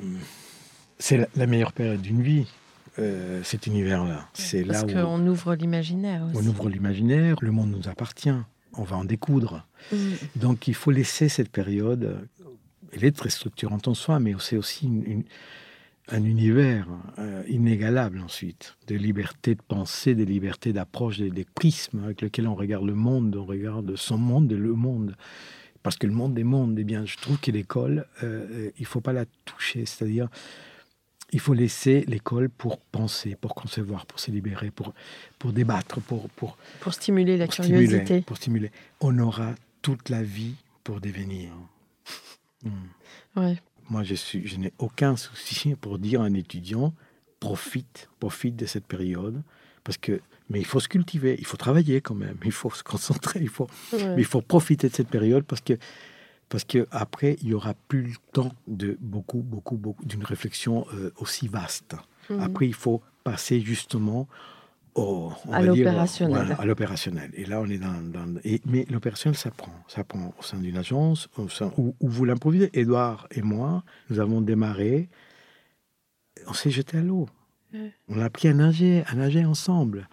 [0.97, 2.47] c'est la meilleure période d'une vie.
[2.99, 4.27] Euh, cet univers-là.
[4.33, 6.27] C'est là où qu'on ouvre l'imaginaire.
[6.35, 8.29] On ouvre l'imaginaire, le monde nous appartient,
[8.73, 9.67] on va en découdre.
[9.91, 9.97] Mm.
[10.35, 12.27] Donc il faut laisser cette période.
[12.91, 14.91] Elle est très structurante en soi, mais c'est aussi
[16.09, 16.87] un univers
[17.17, 22.55] euh, inégalable ensuite, de liberté de penser, de liberté d'approche, des, prismes avec lesquels on
[22.55, 25.15] regarde le monde, on regarde son monde et le monde.
[25.81, 29.01] parce que le monde des mondes, eh bien, je trouve que l'école, euh, il faut
[29.01, 29.85] pas la toucher.
[29.85, 30.29] C'est-à-dire,
[31.33, 34.93] il faut laisser l'école pour penser, pour concevoir, pour se libérer, pour,
[35.39, 38.03] pour débattre, pour, pour, pour stimuler la pour curiosité.
[38.05, 38.71] Stimuler, pour stimuler.
[39.01, 41.51] On aura toute la vie pour devenir.
[42.63, 42.69] Hmm.
[43.35, 43.57] Ouais.
[43.89, 46.93] Moi, je, suis, je n'ai aucun souci pour dire à un étudiant
[47.39, 49.41] profite, profite de cette période,
[49.83, 52.83] parce que mais il faut se cultiver, il faut travailler quand même, il faut se
[52.83, 54.15] concentrer, il faut, Ouais.
[54.15, 55.73] mais il faut profiter de cette période parce que
[56.53, 60.85] parce que après il y aura plus le temps de beaucoup beaucoup beaucoup d'une réflexion
[60.93, 61.95] euh, aussi vaste.
[62.29, 62.39] Mhm.
[62.41, 64.27] Après il faut passer justement
[64.95, 66.35] au, on À l'opérationnel.
[66.37, 67.31] voilà, à l'opérationnel.
[67.33, 70.59] Et là on est dans, dans- et, mais l'opérationnel ça prend, ça prend au sein
[70.59, 72.69] d'une agence au sein, où, où vous l'improvisez.
[72.79, 75.09] Édouard et moi nous avons démarré,
[76.47, 77.27] on s'est jeté à l'eau.
[78.07, 80.07] On a appris à nager, à nager ensemble.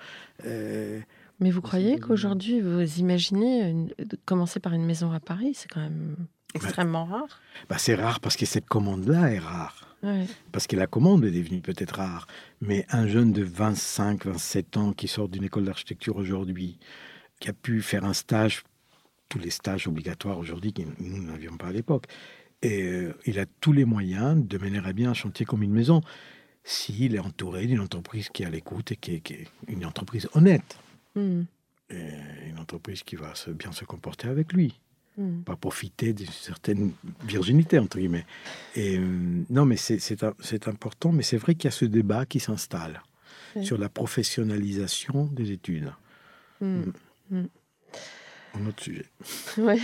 [0.46, 1.00] Euh,
[1.40, 3.90] Mais vous croyez qu'aujourd'hui, vous imaginez une-
[4.24, 5.52] commencer par une maison à Paris?
[5.54, 6.16] C'est quand même
[6.54, 7.40] extrêmement rare.
[7.68, 9.96] bah, c'est rare parce que cette commande-là est rare.
[10.02, 10.26] Ouais.
[10.52, 12.26] Parce que la commande est devenue peut-être rare.
[12.60, 16.78] Mais un jeune de 25, 27 ans qui sort d'une école d'architecture aujourd'hui,
[17.38, 18.64] qui a pu faire un stage,
[19.28, 22.06] tous les stages obligatoires aujourd'hui, que nous n'avions pas à l'époque,
[22.62, 25.72] et euh, il a tous les moyens de mener à bien un chantier comme une
[25.72, 26.00] maison,
[26.64, 29.84] s'il est entouré d'une entreprise qui est à l'écoute et qui est, qui est une
[29.86, 30.78] entreprise honnête,
[31.16, 34.78] Et une entreprise qui va se- bien se comporter avec lui.
[35.18, 35.42] Mhm.
[35.42, 36.92] pas profiter d'une certaine
[37.24, 38.24] virginité, entre guillemets.
[38.76, 40.22] Et euh, non, mais c'est-
[40.68, 43.02] important, mais c'est vrai qu'il y a ce débat qui s'installe
[43.56, 43.66] Oui.
[43.66, 45.92] sur la professionnalisation des études.
[46.60, 46.92] Mhm.
[48.54, 49.06] Un autre sujet.
[49.58, 49.80] Ouais.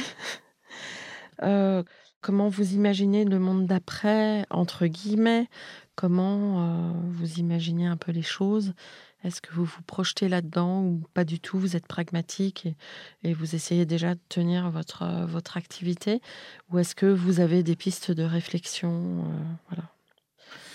[1.42, 1.82] Euh,
[2.22, 5.48] comment vous imaginez le monde d'après, entre guillemets?
[5.96, 8.72] Comment euh, vous imaginez un peu les choses?
[9.24, 11.58] Est-ce que vous vous projetez là-dedans ou pas du tout?
[11.58, 12.76] Vous êtes pragmatique et,
[13.24, 16.20] et vous essayez déjà de tenir votre, euh, votre activité?
[16.70, 19.38] Ou est-ce que vous avez des pistes de réflexion euh,
[19.68, 19.90] voilà,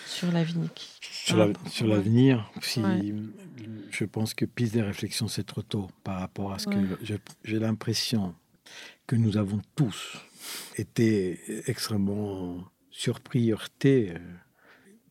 [0.05, 0.73] sur l'avenir?
[0.73, 1.93] Qui- Sur la- sur ouais.
[1.95, 3.13] l'avenir, si, Ouais.
[3.91, 6.75] je pense que piste des réflexions, c'est trop tôt par rapport à ce Ouais.
[6.75, 7.15] que je-
[7.45, 8.33] j'ai l'impression
[9.07, 10.17] que nous avons tous
[10.77, 11.39] été
[11.69, 14.13] extrêmement surpris, heurtés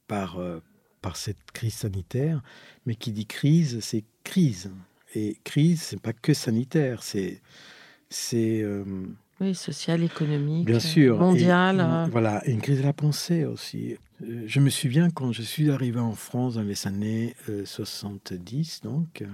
[0.08, 0.60] par, euh,
[1.02, 2.42] par cette crise sanitaire.
[2.86, 4.70] Mais qui dit crise, c'est crise.
[5.14, 7.40] Et crise, c'est pas que sanitaire, c'est
[8.08, 8.84] c'est euh,
[9.40, 11.18] Oui, social, économique, Bien sûr.
[11.18, 11.76] mondial.
[11.76, 13.96] Et, euh, Voilà, une crise de la pensée aussi.
[14.22, 18.80] Euh, Je me souviens quand je suis arrivé en France dans les années euh, 70,
[18.82, 19.24] donc,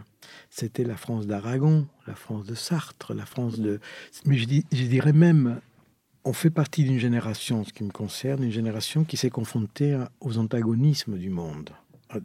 [0.50, 3.80] c'était la France d'Aragon, la France de Sartre, la France de...
[4.26, 5.60] Mais je, dis- je dirais même,
[6.26, 10.38] on fait partie d'une génération, ce qui me concerne, une génération qui s'est confrontée aux
[10.38, 11.70] antagonismes du monde,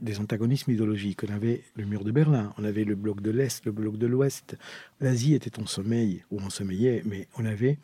[0.01, 1.23] des antagonismes idéologiques.
[1.23, 4.07] On avait le mur de Berlin, on avait le bloc de l'Est, le bloc de
[4.07, 4.57] l'Ouest.
[5.01, 7.77] L'Asie était en sommeil, ou en sommeillait, mais on avait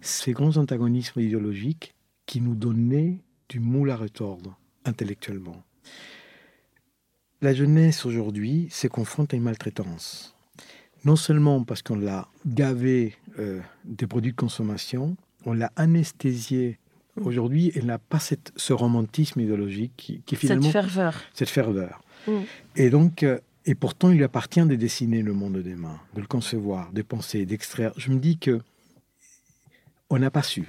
[0.00, 1.92] ces grands antagonismes idéologiques
[2.24, 3.18] qui nous donnaient
[3.48, 5.64] du moule à retordre intellectuellement.
[7.40, 10.36] La jeunesse aujourd'hui se confronte à une maltraitance.
[11.04, 15.16] Non seulement parce qu'on l'a gavé euh, des produits de consommation,
[15.46, 16.78] on l'a anesthésié.
[17.20, 21.14] Aujourd'hui, elle n'a pas cette- ce romantisme idéologique qui, qui cette finalement ferveur.
[21.34, 22.02] cette ferveur.
[22.26, 22.32] Mm.
[22.76, 26.20] Et donc, euh, et pourtant, il lui appartient de dessiner le monde des mains, de
[26.20, 27.92] le concevoir, de penser, d'extraire.
[27.96, 28.60] Je me dis que
[30.10, 30.64] on n'a pas su.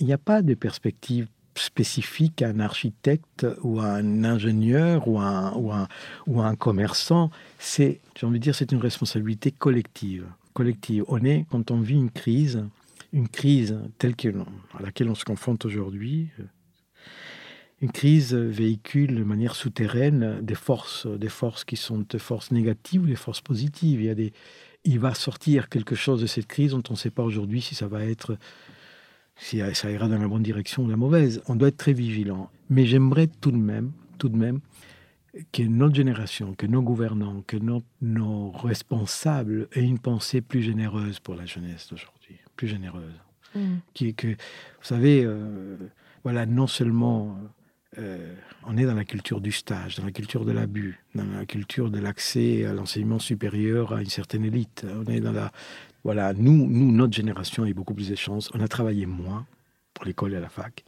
[0.00, 5.18] Il n'y a pas de perspective spécifique à un architecte ou à un ingénieur ou
[5.18, 5.88] à un, ou à un,
[6.26, 7.30] ou à un commerçant.
[7.58, 10.24] C'est, j'ai envie de dire, c'est une responsabilité collective.
[10.54, 11.04] Collective.
[11.08, 12.64] On est, quand on vit une crise,
[13.12, 14.28] une crise telle que
[14.78, 16.44] à laquelle on se confronte aujourd'hui, euh,
[17.80, 23.02] une crise véhicule de manière souterraine des forces, des forces qui sont des forces négatives
[23.02, 24.00] ou des forces positives.
[24.00, 24.32] Il, y a des,
[24.84, 27.74] il va sortir quelque chose de cette crise dont on ne sait pas aujourd'hui si
[27.74, 28.36] ça va être,
[29.36, 31.40] si ça ira dans la bonne direction ou la mauvaise.
[31.46, 32.50] On doit être très vigilant.
[32.68, 34.60] Mais j'aimerais tout de même, tout de même,
[35.52, 37.56] que notre génération, que nos gouvernants, que
[38.00, 42.17] nos responsables aient une pensée plus généreuse pour la jeunesse d'aujourd'hui,
[42.58, 43.14] plus généreuse
[43.54, 43.76] Mm.
[43.94, 44.34] qui est que, vous
[44.82, 45.76] savez, euh,
[46.22, 47.38] voilà, non seulement
[47.96, 48.34] euh,
[48.66, 51.90] on est dans la culture du stage, dans la culture de l'abus, dans la culture
[51.90, 54.84] de l'accès à l'enseignement supérieur à une certaine élite.
[54.94, 55.50] On est dans la,
[56.04, 58.50] voilà, nous, nous, notre génération a eu beaucoup plus de chance.
[58.52, 59.46] On a travaillé moins
[59.94, 60.84] pour l'école et à la fac.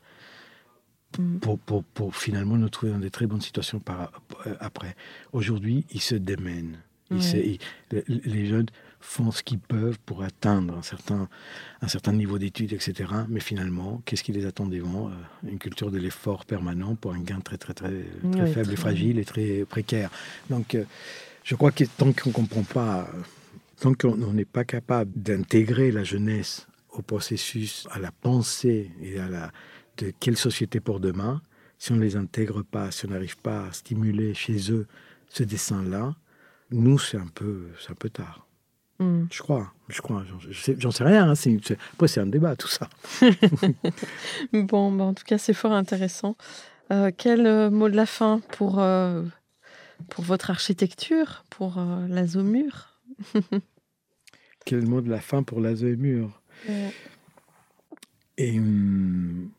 [1.19, 1.39] Mm.
[1.39, 4.13] Pour, pour, pour finalement nous trouver dans de très bonnes situations par,
[4.47, 4.95] euh, après.
[5.33, 6.77] Aujourd'hui, ils se démènent.
[7.11, 7.23] Ils Ouais.
[7.23, 7.59] se- ils-
[7.91, 8.67] les, les jeunes
[9.01, 11.29] font ce qu'ils peuvent pour atteindre un certain,
[11.81, 13.11] un certain niveau d'études, etc.
[13.29, 17.21] Mais finalement, qu'est-ce qui les attend devant Euh, Une culture de l'effort permanent pour un
[17.21, 20.11] gain très, très, très, très faible et fragile et très précaire.
[20.51, 20.85] Donc, euh,
[21.45, 23.09] je crois que tant qu'on ne comprend pas,
[23.81, 29.19] tant qu'on on n'est pas capable d'intégrer la jeunesse au processus, à la pensée et
[29.19, 29.51] à la
[29.97, 31.43] de quelle société pour demain,
[31.79, 34.87] si on ne les intègre pas, si on n'arrive pas à stimuler chez eux
[35.29, 36.15] ce dessin-là,
[36.71, 38.47] nous, c'est un peu, un peu tard.
[39.01, 39.25] Hmm.
[39.33, 40.25] Je crois, je crois,
[40.79, 41.31] j'en sais, rien.
[41.31, 41.35] Hein,
[41.95, 42.91] après, c'est un débat, tout ça.
[44.53, 46.37] bon, bah, en tout cas, c'est fort intéressant.
[46.93, 49.23] Euh, quel euh, mot de la fin pour, euh,
[50.11, 53.01] pour votre architecture, pour l'azomur
[54.67, 56.43] Quel mot de la fin pour l'azomur
[58.37, 59.51] Et hum,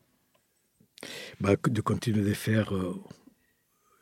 [1.40, 2.72] bah, de continuer de faire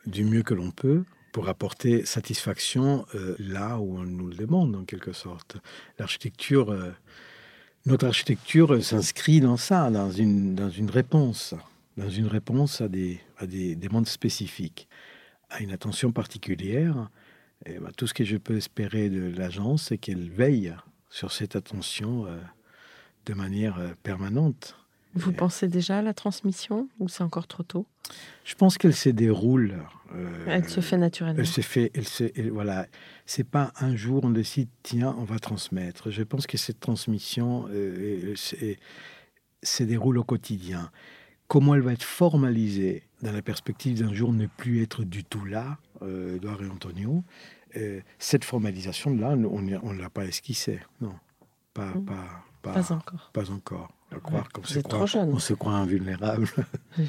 [0.05, 4.75] du mieux que l'on peut pour apporter satisfaction euh, là où on nous le demande,
[4.75, 5.57] en quelque sorte.
[5.97, 6.91] L'architecture, euh,
[7.85, 10.59] notre architecture s'inscrit dans ça, dans une,
[10.89, 11.55] réponse,
[11.97, 13.19] dans une réponse à des,
[13.75, 14.87] demandes spécifiques,
[15.49, 17.09] à une attention particulière.
[17.65, 20.75] Et bah, tout ce que je peux espérer de l'agence, c'est qu'elle veille
[21.09, 22.37] sur cette attention euh,
[23.25, 24.75] de manière permanente.
[25.13, 27.85] Vous pensez déjà à la transmission ou c'est encore trop tôt?
[28.45, 29.75] Je pense qu'elle se déroule.
[30.15, 31.39] Euh, elle se fait naturellement.
[31.39, 32.87] Elle se fait, elle se, voilà.
[33.25, 36.11] C'est pas un jour on décide tiens on va transmettre.
[36.11, 38.35] Je pense que cette transmission euh,
[39.63, 40.91] se déroule au quotidien.
[41.47, 45.43] Comment elle va être formalisée dans la perspective d'un jour ne plus être du tout
[45.43, 47.23] là, euh, Edouard et Antonio.
[47.75, 51.13] Euh, cette formalisation là, on ne l'a pas esquissée, non,
[51.73, 52.05] pas, mmh.
[52.05, 53.31] pas, pas, pas encore.
[53.33, 55.31] Pas encore croire vous êtes trop jeune.
[55.33, 56.47] On se croit invulnérable.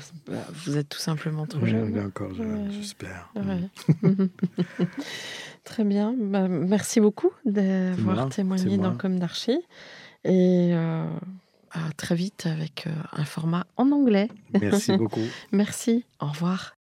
[0.64, 1.98] Vous êtes tout simplement trop jeune.
[1.98, 3.32] encore jeune, j'espère.
[5.64, 6.14] Très bien.
[6.16, 9.61] Bah, merci beaucoup d'avoir témoigné dans Comme d'Archie.
[10.24, 11.05] Et euh,
[11.72, 14.28] à très vite avec euh, un format en anglais.
[14.61, 15.20] Merci beaucoup.
[15.53, 16.05] merci.
[16.20, 16.76] Au revoir.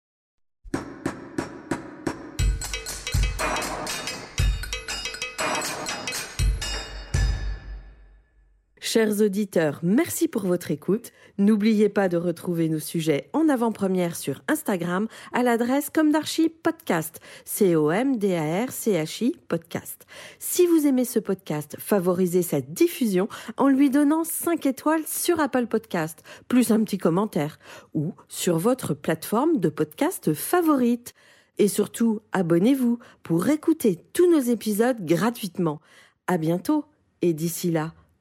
[8.89, 11.11] Chers auditeurs, merci pour votre écoute.
[11.39, 17.19] N'oubliez pas de retrouver nos sujets en avant-première sur Instagram à l'adresse comme d'archi podcast.
[17.45, 20.07] C-O-M-D-A-R-C-H-I podcast.
[20.39, 25.67] Si vous aimez ce podcast, favorisez sa diffusion en lui donnant 5 étoiles sur Apple
[25.67, 27.59] Podcast, plus un petit commentaire,
[27.93, 31.13] ou sur votre plateforme de podcast favorite.
[31.59, 35.81] Et surtout, abonnez-vous pour écouter tous nos épisodes gratuitement.
[36.29, 36.85] À bientôt,
[37.21, 37.93] et d'ici là,